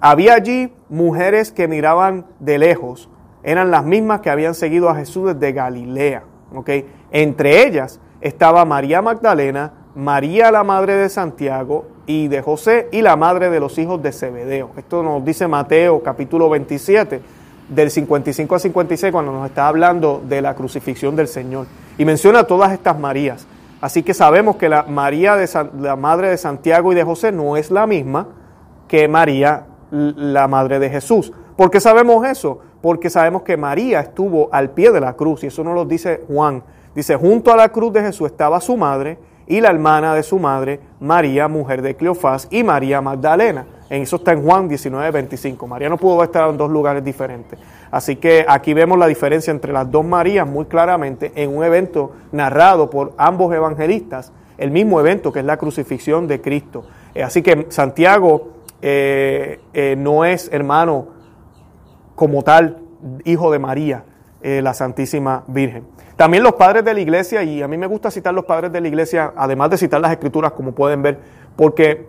Había 0.00 0.34
allí 0.34 0.72
mujeres 0.88 1.50
que 1.50 1.66
miraban 1.66 2.24
de 2.38 2.56
lejos, 2.56 3.10
eran 3.42 3.70
las 3.72 3.84
mismas 3.84 4.20
que 4.20 4.30
habían 4.30 4.54
seguido 4.54 4.88
a 4.88 4.94
Jesús 4.94 5.34
desde 5.34 5.52
Galilea. 5.52 6.22
¿okay? 6.54 6.88
Entre 7.10 7.66
ellas 7.66 8.00
estaba 8.20 8.64
María 8.64 9.02
Magdalena, 9.02 9.72
María 9.96 10.52
la 10.52 10.62
madre 10.62 10.94
de 10.94 11.08
Santiago 11.08 11.86
y 12.06 12.28
de 12.28 12.42
José 12.42 12.88
y 12.92 13.02
la 13.02 13.16
madre 13.16 13.50
de 13.50 13.58
los 13.58 13.76
hijos 13.78 14.00
de 14.00 14.12
Zebedeo. 14.12 14.70
Esto 14.76 15.02
nos 15.02 15.24
dice 15.24 15.48
Mateo 15.48 16.00
capítulo 16.00 16.48
27 16.48 17.20
del 17.68 17.90
55 17.90 18.54
al 18.54 18.60
56 18.60 19.12
cuando 19.12 19.32
nos 19.32 19.46
está 19.46 19.66
hablando 19.66 20.22
de 20.26 20.40
la 20.42 20.54
crucifixión 20.54 21.16
del 21.16 21.26
Señor. 21.26 21.66
Y 21.98 22.04
menciona 22.04 22.44
todas 22.44 22.72
estas 22.72 22.96
Marías. 22.98 23.48
Así 23.80 24.02
que 24.02 24.14
sabemos 24.14 24.56
que 24.56 24.68
la 24.68 24.82
María 24.84 25.36
de 25.36 25.48
la 25.78 25.96
madre 25.96 26.30
de 26.30 26.36
Santiago 26.36 26.92
y 26.92 26.94
de 26.94 27.04
José 27.04 27.30
no 27.32 27.56
es 27.56 27.70
la 27.70 27.86
misma 27.86 28.28
que 28.88 29.06
María 29.06 29.66
la 29.90 30.48
madre 30.48 30.78
de 30.78 30.90
Jesús. 30.90 31.32
¿Por 31.56 31.70
qué 31.70 31.80
sabemos 31.80 32.26
eso? 32.26 32.60
Porque 32.80 33.10
sabemos 33.10 33.42
que 33.42 33.56
María 33.56 34.00
estuvo 34.00 34.48
al 34.52 34.70
pie 34.70 34.92
de 34.92 35.00
la 35.00 35.14
cruz 35.14 35.44
y 35.44 35.48
eso 35.48 35.64
nos 35.64 35.74
lo 35.74 35.84
dice 35.84 36.22
Juan. 36.28 36.62
Dice, 36.94 37.16
junto 37.16 37.52
a 37.52 37.56
la 37.56 37.68
cruz 37.68 37.92
de 37.92 38.02
Jesús 38.02 38.30
estaba 38.30 38.60
su 38.60 38.76
madre 38.76 39.18
y 39.46 39.60
la 39.60 39.70
hermana 39.70 40.14
de 40.14 40.22
su 40.22 40.38
madre, 40.38 40.80
María, 41.00 41.48
mujer 41.48 41.80
de 41.80 41.96
Cleofás, 41.96 42.48
y 42.50 42.62
María 42.62 43.00
Magdalena. 43.00 43.66
En 43.90 44.02
eso 44.02 44.16
está 44.16 44.32
en 44.32 44.42
Juan 44.42 44.68
19, 44.68 45.10
25. 45.10 45.66
María 45.66 45.88
no 45.88 45.96
pudo 45.96 46.22
estar 46.22 46.48
en 46.50 46.56
dos 46.56 46.70
lugares 46.70 47.02
diferentes. 47.02 47.58
Así 47.90 48.16
que 48.16 48.44
aquí 48.46 48.74
vemos 48.74 48.98
la 48.98 49.06
diferencia 49.06 49.50
entre 49.50 49.72
las 49.72 49.90
dos 49.90 50.04
Marías 50.04 50.46
muy 50.46 50.66
claramente 50.66 51.32
en 51.34 51.56
un 51.56 51.64
evento 51.64 52.12
narrado 52.32 52.90
por 52.90 53.14
ambos 53.16 53.54
evangelistas, 53.54 54.32
el 54.58 54.70
mismo 54.70 55.00
evento 55.00 55.32
que 55.32 55.40
es 55.40 55.44
la 55.44 55.56
crucifixión 55.56 56.26
de 56.26 56.40
Cristo. 56.40 56.84
Eh, 57.14 57.22
así 57.22 57.42
que 57.42 57.66
Santiago 57.70 58.58
eh, 58.82 59.60
eh, 59.72 59.94
no 59.96 60.24
es 60.24 60.50
hermano 60.52 61.08
como 62.14 62.42
tal, 62.42 62.78
hijo 63.24 63.50
de 63.50 63.58
María, 63.58 64.04
la 64.40 64.72
Santísima 64.72 65.44
Virgen. 65.48 65.84
También 66.16 66.42
los 66.42 66.54
padres 66.54 66.84
de 66.84 66.94
la 66.94 67.00
iglesia, 67.00 67.42
y 67.42 67.60
a 67.62 67.68
mí 67.68 67.76
me 67.76 67.86
gusta 67.86 68.10
citar 68.10 68.34
los 68.34 68.44
padres 68.44 68.72
de 68.72 68.80
la 68.80 68.88
iglesia, 68.88 69.32
además 69.36 69.70
de 69.70 69.78
citar 69.78 70.00
las 70.00 70.12
escrituras, 70.12 70.52
como 70.52 70.72
pueden 70.72 71.02
ver, 71.02 71.18
porque 71.54 72.06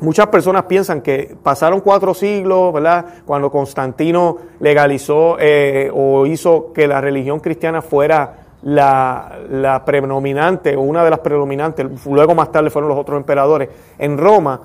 Muchas 0.00 0.28
personas 0.28 0.64
piensan 0.64 1.02
que 1.02 1.36
pasaron 1.42 1.80
cuatro 1.80 2.14
siglos, 2.14 2.72
¿verdad? 2.72 3.04
Cuando 3.26 3.50
Constantino 3.50 4.38
legalizó 4.58 5.36
eh, 5.38 5.90
o 5.92 6.24
hizo 6.24 6.72
que 6.72 6.88
la 6.88 7.02
religión 7.02 7.38
cristiana 7.40 7.82
fuera 7.82 8.46
la, 8.62 9.82
predominante 9.84 10.74
o 10.74 10.80
una 10.80 11.04
de 11.04 11.10
las 11.10 11.18
predominantes, 11.18 11.86
luego 12.06 12.34
más 12.34 12.50
tarde 12.50 12.70
fueron 12.70 12.88
los 12.88 12.98
otros 12.98 13.18
emperadores, 13.18 13.68
en 13.98 14.16
Roma, 14.16 14.60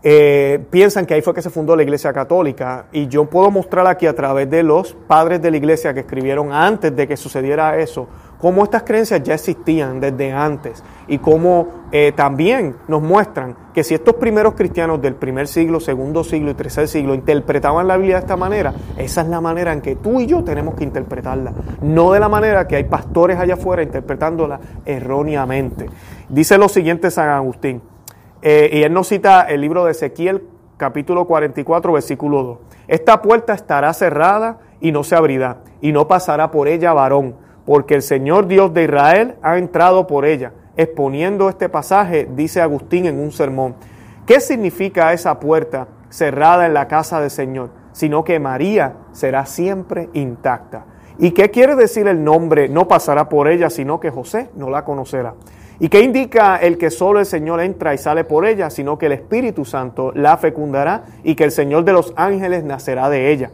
eh, 0.00 0.64
piensan 0.70 1.06
que 1.06 1.14
ahí 1.14 1.22
fue 1.22 1.34
que 1.34 1.42
se 1.42 1.50
fundó 1.50 1.74
la 1.74 1.82
Iglesia 1.82 2.12
Católica. 2.12 2.86
Y 2.92 3.08
yo 3.08 3.24
puedo 3.24 3.50
mostrar 3.50 3.86
aquí 3.88 4.06
a 4.06 4.14
través 4.14 4.48
de 4.48 4.62
los 4.62 4.94
padres 5.08 5.42
de 5.42 5.50
la 5.50 5.56
Iglesia 5.56 5.92
que 5.92 6.00
escribieron 6.00 6.52
antes 6.52 6.94
de 6.94 7.08
que 7.08 7.16
sucediera 7.16 7.76
eso, 7.78 8.06
cómo 8.40 8.64
estas 8.64 8.84
creencias 8.84 9.22
ya 9.22 9.34
existían 9.34 10.00
desde 10.00 10.32
antes 10.32 10.82
y 11.06 11.18
cómo 11.18 11.68
eh, 11.90 12.12
también 12.14 12.76
nos 12.86 13.02
muestran 13.02 13.56
que 13.74 13.82
si 13.82 13.94
estos 13.94 14.14
primeros 14.14 14.54
cristianos 14.54 15.02
del 15.02 15.14
primer 15.14 15.48
siglo, 15.48 15.80
segundo 15.80 16.22
siglo 16.22 16.50
y 16.50 16.54
tercer 16.54 16.88
siglo 16.88 17.14
interpretaban 17.14 17.88
la 17.88 17.96
Biblia 17.96 18.16
de 18.16 18.20
esta 18.20 18.36
manera, 18.36 18.74
esa 18.96 19.22
es 19.22 19.28
la 19.28 19.40
manera 19.40 19.72
en 19.72 19.80
que 19.80 19.96
tú 19.96 20.20
y 20.20 20.26
yo 20.26 20.44
tenemos 20.44 20.74
que 20.74 20.84
interpretarla, 20.84 21.52
no 21.82 22.12
de 22.12 22.20
la 22.20 22.28
manera 22.28 22.68
que 22.68 22.76
hay 22.76 22.84
pastores 22.84 23.38
allá 23.38 23.54
afuera 23.54 23.82
interpretándola 23.82 24.60
erróneamente. 24.84 25.86
Dice 26.28 26.58
lo 26.58 26.68
siguiente 26.68 27.10
San 27.10 27.28
Agustín, 27.30 27.82
eh, 28.42 28.70
y 28.72 28.82
él 28.82 28.92
nos 28.92 29.08
cita 29.08 29.42
el 29.42 29.60
libro 29.60 29.84
de 29.84 29.92
Ezequiel 29.92 30.44
capítulo 30.76 31.26
44 31.26 31.92
versículo 31.92 32.42
2. 32.42 32.58
Esta 32.86 33.20
puerta 33.20 33.52
estará 33.52 33.92
cerrada 33.92 34.58
y 34.80 34.92
no 34.92 35.02
se 35.02 35.16
abrirá, 35.16 35.58
y 35.80 35.90
no 35.90 36.06
pasará 36.06 36.52
por 36.52 36.68
ella 36.68 36.92
varón 36.92 37.47
porque 37.68 37.94
el 37.94 38.00
Señor 38.00 38.46
Dios 38.46 38.72
de 38.72 38.84
Israel 38.84 39.34
ha 39.42 39.58
entrado 39.58 40.06
por 40.06 40.24
ella. 40.24 40.52
Exponiendo 40.78 41.50
este 41.50 41.68
pasaje, 41.68 42.26
dice 42.34 42.62
Agustín 42.62 43.04
en 43.04 43.20
un 43.20 43.30
sermón, 43.30 43.74
¿qué 44.24 44.40
significa 44.40 45.12
esa 45.12 45.38
puerta 45.38 45.86
cerrada 46.08 46.64
en 46.64 46.72
la 46.72 46.88
casa 46.88 47.20
del 47.20 47.30
Señor? 47.30 47.68
Sino 47.92 48.24
que 48.24 48.40
María 48.40 48.94
será 49.12 49.44
siempre 49.44 50.08
intacta. 50.14 50.86
¿Y 51.18 51.32
qué 51.32 51.50
quiere 51.50 51.76
decir 51.76 52.08
el 52.08 52.24
nombre 52.24 52.70
no 52.70 52.88
pasará 52.88 53.28
por 53.28 53.48
ella, 53.48 53.68
sino 53.68 54.00
que 54.00 54.08
José 54.08 54.48
no 54.54 54.70
la 54.70 54.86
conocerá? 54.86 55.34
¿Y 55.78 55.90
qué 55.90 56.00
indica 56.00 56.56
el 56.56 56.78
que 56.78 56.90
solo 56.90 57.20
el 57.20 57.26
Señor 57.26 57.60
entra 57.60 57.92
y 57.92 57.98
sale 57.98 58.24
por 58.24 58.46
ella, 58.46 58.70
sino 58.70 58.96
que 58.96 59.06
el 59.06 59.12
Espíritu 59.12 59.66
Santo 59.66 60.10
la 60.14 60.38
fecundará 60.38 61.04
y 61.22 61.34
que 61.34 61.44
el 61.44 61.50
Señor 61.50 61.84
de 61.84 61.92
los 61.92 62.14
ángeles 62.16 62.64
nacerá 62.64 63.10
de 63.10 63.30
ella? 63.30 63.50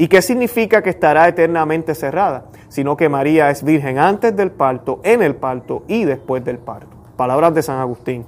¿Y 0.00 0.06
qué 0.06 0.22
significa 0.22 0.80
que 0.80 0.90
estará 0.90 1.26
eternamente 1.26 1.92
cerrada? 1.92 2.44
Sino 2.68 2.96
que 2.96 3.08
María 3.08 3.50
es 3.50 3.64
virgen 3.64 3.98
antes 3.98 4.34
del 4.36 4.52
parto, 4.52 5.00
en 5.02 5.22
el 5.22 5.34
parto 5.34 5.82
y 5.88 6.04
después 6.04 6.44
del 6.44 6.58
parto. 6.58 6.86
Palabras 7.16 7.52
de 7.52 7.64
San 7.64 7.80
Agustín. 7.80 8.24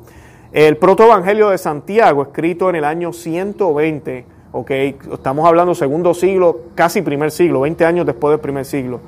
El 0.50 0.78
protoevangelio 0.78 1.50
de 1.50 1.58
Santiago, 1.58 2.22
escrito 2.22 2.68
en 2.70 2.74
el 2.74 2.84
año 2.84 3.12
120, 3.12 4.24
ok, 4.50 4.70
estamos 5.12 5.46
hablando 5.46 5.76
segundo 5.76 6.12
siglo, 6.12 6.58
casi 6.74 7.02
primer 7.02 7.30
siglo, 7.30 7.60
20 7.60 7.84
años 7.84 8.04
después 8.04 8.32
del 8.32 8.40
primer 8.40 8.64
siglo, 8.64 8.98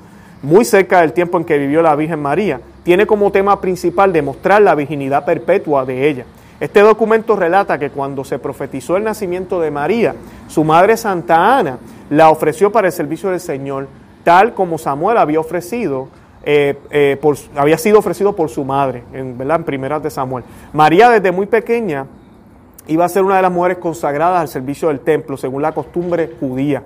muy 0.41 0.63
cerca 0.63 1.01
del 1.01 1.11
tiempo 1.11 1.37
en 1.37 1.43
que 1.43 1.57
vivió 1.57 1.81
la 1.81 1.97
Virgen 1.97 2.21
María, 2.21 2.61
tiene 2.83 3.05
como 3.05 3.29
tema 3.29 3.59
principal 3.59 4.13
demostrar 4.13 4.61
la 4.61 4.73
virginidad 4.73 5.25
perpetua 5.25 5.83
de 5.83 6.07
ella. 6.07 6.25
Este 6.59 6.81
documento 6.81 7.35
relata 7.35 7.79
que 7.79 7.89
cuando 7.89 8.23
se 8.23 8.39
profetizó 8.39 8.95
el 8.97 9.03
nacimiento 9.03 9.59
de 9.59 9.71
María, 9.71 10.15
su 10.47 10.63
madre 10.63 10.97
Santa 10.97 11.57
Ana 11.57 11.77
la 12.09 12.29
ofreció 12.29 12.71
para 12.71 12.87
el 12.87 12.93
servicio 12.93 13.29
del 13.29 13.39
Señor, 13.39 13.87
tal 14.23 14.53
como 14.53 14.77
Samuel 14.77 15.17
había 15.17 15.39
ofrecido, 15.39 16.09
eh, 16.45 16.77
eh, 16.91 17.17
por, 17.21 17.37
había 17.55 17.77
sido 17.77 17.99
ofrecido 17.99 18.35
por 18.35 18.49
su 18.49 18.63
madre, 18.63 19.03
en, 19.13 19.39
en 19.39 19.63
primeras 19.63 20.03
de 20.03 20.09
Samuel. 20.09 20.43
María 20.73 21.09
desde 21.09 21.31
muy 21.31 21.47
pequeña 21.47 22.05
iba 22.87 23.05
a 23.05 23.09
ser 23.09 23.23
una 23.23 23.37
de 23.37 23.41
las 23.41 23.51
mujeres 23.51 23.77
consagradas 23.77 24.41
al 24.41 24.47
servicio 24.47 24.89
del 24.89 24.99
templo, 24.99 25.37
según 25.37 25.61
la 25.61 25.71
costumbre 25.71 26.31
judía. 26.39 26.83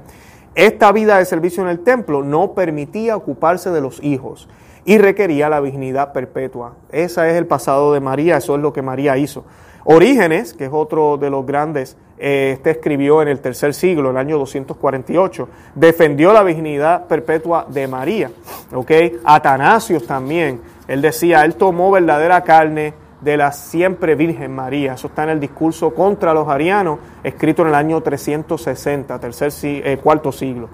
Esta 0.56 0.92
vida 0.92 1.18
de 1.18 1.26
servicio 1.26 1.62
en 1.62 1.70
el 1.70 1.80
templo 1.80 2.24
no 2.24 2.54
permitía 2.54 3.16
ocuparse 3.16 3.70
de 3.70 3.82
los 3.82 4.02
hijos 4.04 4.48
y 4.88 4.98
requería 5.00 5.50
la 5.50 5.60
virginidad 5.60 6.14
perpetua. 6.14 6.76
Ese 6.90 7.30
es 7.30 7.36
el 7.36 7.46
pasado 7.46 7.94
de 7.94 8.00
María, 8.00 8.38
eso 8.38 8.56
es 8.56 8.62
lo 8.62 8.72
que 8.72 8.82
María 8.82 9.18
hizo. 9.18 9.44
Orígenes, 9.84 10.54
que 10.54 10.66
es 10.66 10.72
otro 10.74 11.18
de 11.18 11.30
los 11.30 11.46
grandes 11.46 11.98
eh, 12.18 12.52
este 12.54 12.72
escribió 12.72 13.22
en 13.22 13.28
el 13.28 13.42
tercer 13.42 13.74
siglo, 13.74 14.12
el 14.12 14.18
año 14.18 14.38
248, 14.38 15.50
defendió 15.76 16.32
la 16.32 16.42
virginidad 16.42 17.06
perpetua 17.06 17.66
de 17.68 17.86
María. 17.86 18.32
¿ok? 18.74 18.92
Atanasios 19.26 20.08
también, 20.08 20.62
él 20.88 21.02
decía, 21.02 21.44
él 21.44 21.56
tomó 21.56 21.92
verdadera 21.92 22.42
carne 22.46 22.94
de 23.20 23.36
la 23.36 23.52
siempre 23.52 24.16
Virgen 24.16 24.56
María. 24.56 24.94
Eso 24.94 25.08
está 25.08 25.24
en 25.24 25.32
el 25.32 25.42
discurso 25.42 25.94
contra 25.94 26.34
los 26.34 26.48
arianos, 26.48 27.00
escrito 27.26 27.64
en 27.64 27.68
el 27.68 27.76
año 27.76 28.00
360, 28.00 29.20
tercer, 29.20 29.52
eh, 29.64 30.00
cuarto 30.02 30.32
siglo. 30.32 30.70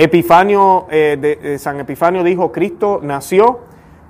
Epifanio, 0.00 0.86
eh, 0.92 1.18
de, 1.20 1.58
San 1.58 1.80
Epifanio 1.80 2.22
dijo, 2.22 2.52
Cristo 2.52 3.00
nació 3.02 3.58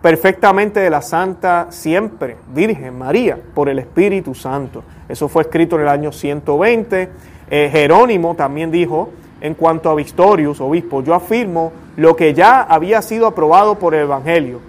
perfectamente 0.02 0.80
de 0.80 0.90
la 0.90 1.00
Santa 1.00 1.68
siempre 1.70 2.36
Virgen 2.52 2.98
María 2.98 3.38
por 3.54 3.70
el 3.70 3.78
Espíritu 3.78 4.34
Santo. 4.34 4.82
Eso 5.08 5.30
fue 5.30 5.44
escrito 5.44 5.76
en 5.76 5.82
el 5.82 5.88
año 5.88 6.12
120. 6.12 7.08
Eh, 7.50 7.68
Jerónimo 7.72 8.34
también 8.34 8.70
dijo, 8.70 9.08
en 9.40 9.54
cuanto 9.54 9.88
a 9.88 9.94
Vistorius, 9.94 10.60
obispo, 10.60 11.02
yo 11.02 11.14
afirmo 11.14 11.72
lo 11.96 12.16
que 12.16 12.34
ya 12.34 12.60
había 12.60 13.00
sido 13.00 13.26
aprobado 13.26 13.76
por 13.76 13.94
el 13.94 14.02
Evangelio, 14.02 14.60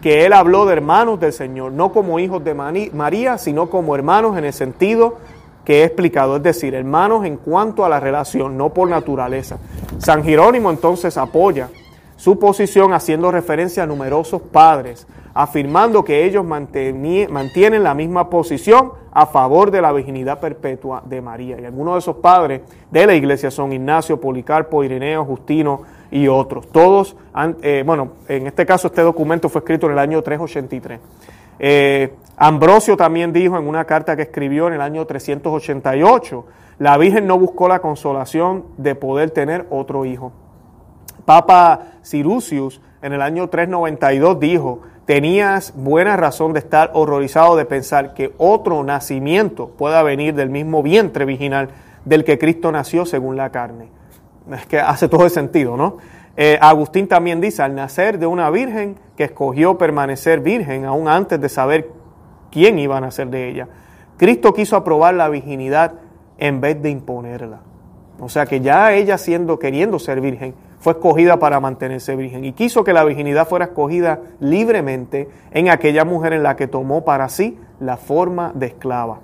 que 0.00 0.24
él 0.24 0.32
habló 0.32 0.64
de 0.64 0.72
hermanos 0.72 1.20
del 1.20 1.34
Señor, 1.34 1.72
no 1.72 1.92
como 1.92 2.18
hijos 2.18 2.42
de 2.42 2.54
María, 2.54 3.36
sino 3.36 3.68
como 3.68 3.94
hermanos 3.94 4.38
en 4.38 4.46
el 4.46 4.54
sentido 4.54 5.18
que 5.64 5.80
he 5.80 5.84
explicado, 5.84 6.36
es 6.36 6.42
decir, 6.42 6.74
hermanos 6.74 7.24
en 7.24 7.36
cuanto 7.36 7.84
a 7.84 7.88
la 7.88 8.00
relación, 8.00 8.56
no 8.56 8.70
por 8.70 8.88
naturaleza. 8.88 9.58
San 9.98 10.24
Jerónimo 10.24 10.70
entonces 10.70 11.16
apoya 11.16 11.68
su 12.16 12.38
posición 12.38 12.92
haciendo 12.92 13.30
referencia 13.30 13.82
a 13.82 13.86
numerosos 13.86 14.42
padres, 14.42 15.06
afirmando 15.34 16.04
que 16.04 16.24
ellos 16.24 16.44
mantienen 16.44 17.82
la 17.82 17.94
misma 17.94 18.28
posición 18.30 18.92
a 19.12 19.26
favor 19.26 19.70
de 19.70 19.82
la 19.82 19.92
virginidad 19.92 20.40
perpetua 20.40 21.02
de 21.04 21.20
María. 21.20 21.60
Y 21.60 21.64
algunos 21.64 21.94
de 21.94 21.98
esos 21.98 22.16
padres 22.16 22.62
de 22.90 23.06
la 23.06 23.14
iglesia 23.14 23.50
son 23.50 23.72
Ignacio, 23.72 24.20
Policarpo, 24.20 24.84
Ireneo, 24.84 25.24
Justino 25.24 25.82
y 26.10 26.28
otros. 26.28 26.68
Todos, 26.68 27.16
eh, 27.62 27.82
bueno, 27.84 28.12
en 28.28 28.46
este 28.46 28.66
caso 28.66 28.88
este 28.88 29.02
documento 29.02 29.48
fue 29.48 29.60
escrito 29.60 29.86
en 29.86 29.92
el 29.92 29.98
año 29.98 30.22
383. 30.22 31.00
Eh, 31.58 32.14
Ambrosio 32.44 32.96
también 32.96 33.32
dijo 33.32 33.56
en 33.56 33.68
una 33.68 33.84
carta 33.84 34.16
que 34.16 34.22
escribió 34.22 34.66
en 34.66 34.72
el 34.74 34.80
año 34.80 35.06
388, 35.06 36.44
la 36.80 36.98
Virgen 36.98 37.28
no 37.28 37.38
buscó 37.38 37.68
la 37.68 37.78
consolación 37.78 38.64
de 38.78 38.96
poder 38.96 39.30
tener 39.30 39.68
otro 39.70 40.04
hijo. 40.04 40.32
Papa 41.24 41.92
Cirusius 42.04 42.80
en 43.00 43.12
el 43.12 43.22
año 43.22 43.48
392 43.48 44.40
dijo, 44.40 44.80
tenías 45.04 45.72
buena 45.76 46.16
razón 46.16 46.52
de 46.52 46.58
estar 46.58 46.90
horrorizado 46.94 47.54
de 47.54 47.64
pensar 47.64 48.12
que 48.12 48.34
otro 48.38 48.82
nacimiento 48.82 49.68
pueda 49.68 50.02
venir 50.02 50.34
del 50.34 50.50
mismo 50.50 50.82
vientre 50.82 51.24
virginal 51.24 51.68
del 52.04 52.24
que 52.24 52.40
Cristo 52.40 52.72
nació 52.72 53.06
según 53.06 53.36
la 53.36 53.50
carne. 53.50 53.86
Es 54.50 54.66
que 54.66 54.80
hace 54.80 55.06
todo 55.06 55.26
el 55.26 55.30
sentido, 55.30 55.76
¿no? 55.76 55.98
Eh, 56.36 56.58
Agustín 56.60 57.06
también 57.06 57.40
dice, 57.40 57.62
al 57.62 57.76
nacer 57.76 58.18
de 58.18 58.26
una 58.26 58.50
virgen 58.50 58.96
que 59.16 59.22
escogió 59.22 59.78
permanecer 59.78 60.40
virgen 60.40 60.86
aún 60.86 61.06
antes 61.06 61.40
de 61.40 61.48
saber 61.48 62.01
quién 62.52 62.78
iba 62.78 62.98
a 62.98 63.00
nacer 63.00 63.28
de 63.28 63.48
ella. 63.48 63.68
Cristo 64.16 64.54
quiso 64.54 64.76
aprobar 64.76 65.14
la 65.14 65.28
virginidad 65.28 65.94
en 66.38 66.60
vez 66.60 66.80
de 66.80 66.90
imponerla. 66.90 67.60
O 68.20 68.28
sea 68.28 68.46
que 68.46 68.60
ya 68.60 68.92
ella 68.92 69.18
siendo, 69.18 69.58
queriendo 69.58 69.98
ser 69.98 70.20
virgen, 70.20 70.54
fue 70.78 70.92
escogida 70.92 71.38
para 71.38 71.60
mantenerse 71.60 72.14
virgen 72.16 72.44
y 72.44 72.52
quiso 72.52 72.84
que 72.84 72.92
la 72.92 73.04
virginidad 73.04 73.48
fuera 73.48 73.66
escogida 73.66 74.20
libremente 74.40 75.28
en 75.52 75.68
aquella 75.68 76.04
mujer 76.04 76.32
en 76.32 76.42
la 76.42 76.56
que 76.56 76.66
tomó 76.66 77.04
para 77.04 77.28
sí 77.28 77.58
la 77.80 77.96
forma 77.96 78.52
de 78.54 78.66
esclava. 78.66 79.20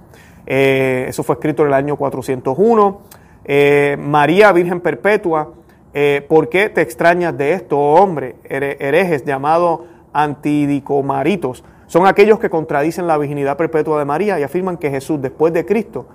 Eh, 0.46 1.06
eso 1.08 1.22
fue 1.22 1.34
escrito 1.34 1.62
en 1.62 1.68
el 1.68 1.74
año 1.74 1.96
401. 1.96 3.00
Eh, 3.44 3.96
María 4.00 4.50
Virgen 4.52 4.80
Perpetua, 4.80 5.52
eh, 5.92 6.24
¿por 6.28 6.48
qué 6.48 6.68
te 6.68 6.80
extrañas 6.80 7.36
de 7.36 7.52
esto, 7.52 7.78
hombre? 7.78 8.36
Herejes 8.44 9.24
llamados 9.24 9.80
antidicomaritos. 10.12 11.64
Son 11.88 12.07
aquellos 12.07 12.38
que 12.38 12.51
contradicen 12.51 13.07
la 13.07 13.18
virginidad 13.18 13.57
perpetua 13.57 13.98
de 13.98 14.05
María 14.05 14.38
y 14.38 14.42
afirman 14.42 14.77
que 14.77 14.90
Jesús, 14.90 15.20
después 15.20 15.55
de 15.55 15.64
Cristo, 15.64 16.07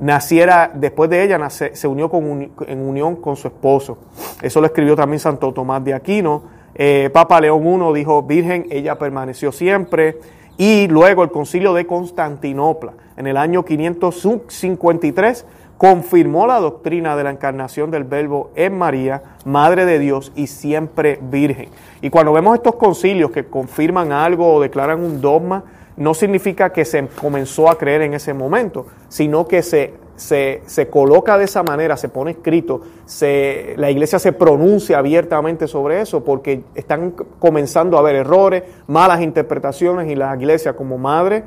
naciera, 0.00 0.70
después 0.74 1.10
de 1.10 1.22
ella, 1.22 1.50
se 1.50 1.86
unió 1.86 2.08
con, 2.08 2.50
en 2.66 2.80
unión 2.80 3.16
con 3.16 3.36
su 3.36 3.48
esposo. 3.48 3.98
Eso 4.40 4.60
lo 4.60 4.66
escribió 4.66 4.96
también 4.96 5.20
Santo 5.20 5.52
Tomás 5.52 5.84
de 5.84 5.92
Aquino. 5.92 6.42
Eh, 6.74 7.10
Papa 7.12 7.40
León 7.42 7.62
I 7.66 7.98
dijo, 7.98 8.22
Virgen, 8.22 8.66
ella 8.70 8.98
permaneció 8.98 9.52
siempre. 9.52 10.18
Y 10.56 10.88
luego 10.88 11.22
el 11.22 11.30
concilio 11.30 11.74
de 11.74 11.86
Constantinopla, 11.86 12.94
en 13.16 13.26
el 13.26 13.36
año 13.36 13.64
553, 13.66 15.44
confirmó 15.78 16.48
la 16.48 16.58
doctrina 16.58 17.16
de 17.16 17.24
la 17.24 17.30
encarnación 17.30 17.92
del 17.92 18.02
Verbo 18.02 18.50
en 18.56 18.76
María, 18.76 19.22
Madre 19.44 19.86
de 19.86 20.00
Dios 20.00 20.32
y 20.34 20.48
siempre 20.48 21.20
Virgen. 21.22 21.68
Y 22.02 22.10
cuando 22.10 22.32
vemos 22.32 22.56
estos 22.56 22.74
concilios 22.74 23.30
que 23.30 23.46
confirman 23.46 24.12
algo 24.12 24.52
o 24.52 24.60
declaran 24.60 25.00
un 25.00 25.20
dogma, 25.20 25.62
no 25.96 26.14
significa 26.14 26.72
que 26.72 26.84
se 26.84 27.06
comenzó 27.06 27.70
a 27.70 27.78
creer 27.78 28.02
en 28.02 28.14
ese 28.14 28.34
momento, 28.34 28.86
sino 29.08 29.46
que 29.46 29.62
se, 29.62 29.94
se, 30.16 30.88
coloca 30.90 31.38
de 31.38 31.44
esa 31.44 31.62
manera, 31.62 31.96
se 31.96 32.08
pone 32.08 32.32
escrito, 32.32 32.82
se, 33.04 33.74
la 33.76 33.90
iglesia 33.90 34.18
se 34.18 34.32
pronuncia 34.32 34.98
abiertamente 34.98 35.68
sobre 35.68 36.00
eso 36.00 36.24
porque 36.24 36.62
están 36.74 37.14
comenzando 37.38 37.96
a 37.96 38.00
haber 38.00 38.16
errores, 38.16 38.64
malas 38.88 39.20
interpretaciones 39.22 40.10
y 40.10 40.16
la 40.16 40.34
iglesia 40.34 40.74
como 40.74 40.98
madre 40.98 41.44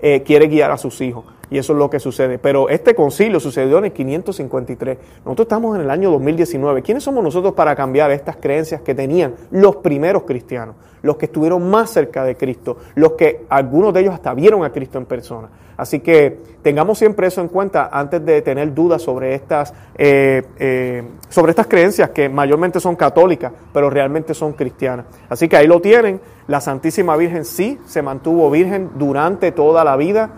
eh, 0.00 0.22
quiere 0.22 0.46
guiar 0.46 0.70
a 0.70 0.78
sus 0.78 1.00
hijos. 1.00 1.24
Y 1.52 1.58
eso 1.58 1.74
es 1.74 1.78
lo 1.78 1.90
que 1.90 2.00
sucede. 2.00 2.38
Pero 2.38 2.70
este 2.70 2.94
concilio 2.94 3.38
sucedió 3.38 3.76
en 3.76 3.84
el 3.84 3.92
553. 3.92 4.98
Nosotros 5.22 5.44
estamos 5.44 5.76
en 5.76 5.82
el 5.82 5.90
año 5.90 6.10
2019. 6.10 6.80
¿Quiénes 6.80 7.04
somos 7.04 7.22
nosotros 7.22 7.52
para 7.52 7.76
cambiar 7.76 8.10
estas 8.10 8.36
creencias 8.36 8.80
que 8.80 8.94
tenían 8.94 9.34
los 9.50 9.76
primeros 9.76 10.22
cristianos? 10.22 10.76
Los 11.02 11.16
que 11.16 11.26
estuvieron 11.26 11.68
más 11.68 11.90
cerca 11.90 12.24
de 12.24 12.38
Cristo. 12.38 12.78
Los 12.94 13.12
que 13.12 13.44
algunos 13.50 13.92
de 13.92 14.00
ellos 14.00 14.14
hasta 14.14 14.32
vieron 14.32 14.64
a 14.64 14.72
Cristo 14.72 14.96
en 14.96 15.04
persona. 15.04 15.50
Así 15.76 16.00
que 16.00 16.38
tengamos 16.62 16.96
siempre 16.96 17.26
eso 17.26 17.42
en 17.42 17.48
cuenta 17.48 17.90
antes 17.92 18.24
de 18.24 18.40
tener 18.40 18.72
dudas 18.72 19.02
sobre 19.02 19.34
estas, 19.34 19.74
eh, 19.98 20.42
eh, 20.58 21.02
sobre 21.28 21.50
estas 21.50 21.66
creencias 21.66 22.10
que 22.10 22.30
mayormente 22.30 22.80
son 22.80 22.96
católicas, 22.96 23.52
pero 23.74 23.90
realmente 23.90 24.32
son 24.32 24.54
cristianas. 24.54 25.04
Así 25.28 25.50
que 25.50 25.56
ahí 25.58 25.66
lo 25.66 25.82
tienen. 25.82 26.18
La 26.46 26.62
Santísima 26.62 27.14
Virgen 27.16 27.44
sí 27.44 27.78
se 27.84 28.00
mantuvo 28.00 28.50
virgen 28.50 28.92
durante 28.96 29.52
toda 29.52 29.84
la 29.84 29.96
vida. 29.96 30.30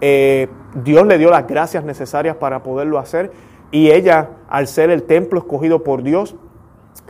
Eh, 0.00 0.48
Dios 0.74 1.06
le 1.06 1.18
dio 1.18 1.30
las 1.30 1.46
gracias 1.46 1.84
necesarias 1.84 2.36
para 2.36 2.62
poderlo 2.62 2.98
hacer 2.98 3.32
y 3.70 3.90
ella, 3.90 4.30
al 4.48 4.66
ser 4.66 4.90
el 4.90 5.04
templo 5.04 5.38
escogido 5.38 5.84
por 5.84 6.02
Dios, 6.02 6.34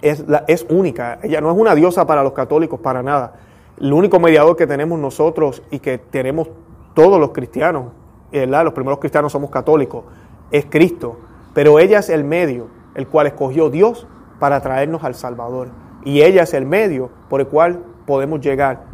es, 0.02 0.24
es 0.46 0.66
única. 0.68 1.18
Ella 1.22 1.40
no 1.40 1.50
es 1.50 1.58
una 1.58 1.74
diosa 1.74 2.06
para 2.06 2.22
los 2.22 2.32
católicos, 2.32 2.80
para 2.80 3.02
nada. 3.02 3.34
El 3.78 3.92
único 3.92 4.20
mediador 4.20 4.56
que 4.56 4.66
tenemos 4.66 4.98
nosotros 4.98 5.62
y 5.70 5.78
que 5.78 5.98
tenemos 5.98 6.48
todos 6.94 7.18
los 7.18 7.30
cristianos, 7.30 7.92
los 8.30 8.72
primeros 8.74 8.98
cristianos 8.98 9.32
somos 9.32 9.50
católicos, 9.50 10.04
es 10.50 10.66
Cristo. 10.66 11.18
Pero 11.54 11.78
ella 11.78 12.00
es 12.00 12.10
el 12.10 12.24
medio, 12.24 12.68
el 12.94 13.08
cual 13.08 13.26
escogió 13.26 13.70
Dios 13.70 14.06
para 14.38 14.60
traernos 14.60 15.02
al 15.02 15.14
Salvador. 15.14 15.68
Y 16.04 16.22
ella 16.22 16.42
es 16.42 16.54
el 16.54 16.66
medio 16.66 17.10
por 17.28 17.40
el 17.40 17.46
cual 17.46 17.80
podemos 18.06 18.40
llegar 18.40 18.84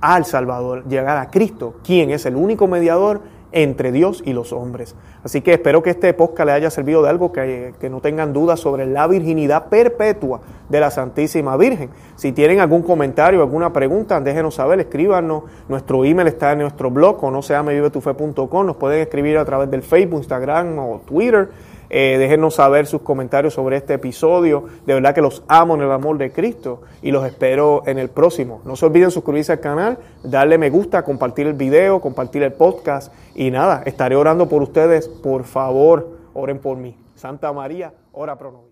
al 0.00 0.24
Salvador, 0.24 0.86
llegar 0.88 1.18
a 1.18 1.30
Cristo, 1.30 1.74
quien 1.84 2.10
es 2.10 2.24
el 2.24 2.36
único 2.36 2.66
mediador 2.66 3.20
entre 3.52 3.92
Dios 3.92 4.22
y 4.24 4.32
los 4.32 4.52
hombres. 4.52 4.94
Así 5.24 5.40
que 5.40 5.54
espero 5.54 5.82
que 5.82 5.90
este 5.90 6.12
podcast 6.14 6.46
le 6.46 6.52
haya 6.52 6.70
servido 6.70 7.02
de 7.02 7.10
algo, 7.10 7.32
que, 7.32 7.74
no 7.90 8.00
tengan 8.00 8.32
dudas 8.32 8.60
sobre 8.60 8.86
la 8.86 9.06
virginidad 9.06 9.66
perpetua 9.68 10.40
de 10.68 10.80
la 10.80 10.90
Santísima 10.90 11.56
Virgen. 11.56 11.90
Si 12.16 12.32
tienen 12.32 12.60
algún 12.60 12.82
comentario, 12.82 13.40
alguna 13.40 13.72
pregunta, 13.72 14.20
déjenos 14.20 14.54
saber, 14.54 14.80
escríbanos. 14.80 15.44
Nuestro 15.68 16.04
email 16.04 16.28
está 16.28 16.52
en 16.52 16.60
nuestro 16.60 16.90
blog, 16.90 17.22
o 17.24 17.30
no 17.30 17.42
se 17.42 17.54
llame 17.54 17.74
vivetufe.com. 17.74 18.66
Nos 18.66 18.76
pueden 18.76 19.00
escribir 19.00 19.38
a 19.38 19.44
través 19.44 19.70
del 19.70 19.82
Facebook, 19.82 20.18
Instagram 20.18 20.78
o 20.78 21.00
Twitter. 21.04 21.48
Eh, 21.90 22.16
déjenos 22.18 22.54
saber 22.54 22.86
sus 22.86 23.02
comentarios 23.02 23.54
sobre 23.54 23.76
este 23.76 23.94
episodio. 23.94 24.64
De 24.86 24.94
verdad 24.94 25.14
que 25.14 25.20
los 25.20 25.42
amo 25.48 25.74
en 25.74 25.82
el 25.82 25.90
amor 25.90 26.18
de 26.18 26.32
Cristo 26.32 26.82
y 27.02 27.10
los 27.10 27.26
espero 27.26 27.82
en 27.86 27.98
el 27.98 28.08
próximo. 28.08 28.60
No 28.64 28.76
se 28.76 28.86
olviden 28.86 29.10
suscribirse 29.10 29.52
al 29.52 29.60
canal, 29.60 29.98
darle 30.22 30.56
me 30.56 30.70
gusta, 30.70 31.02
compartir 31.02 31.48
el 31.48 31.54
video, 31.54 32.00
compartir 32.00 32.44
el 32.44 32.52
podcast 32.52 33.12
y 33.34 33.50
nada, 33.50 33.82
estaré 33.84 34.16
orando 34.16 34.48
por 34.48 34.62
ustedes. 34.62 35.08
Por 35.08 35.44
favor, 35.44 36.08
oren 36.32 36.60
por 36.60 36.76
mí. 36.76 36.96
Santa 37.16 37.52
María, 37.52 37.92
ora 38.12 38.38
pro. 38.38 38.69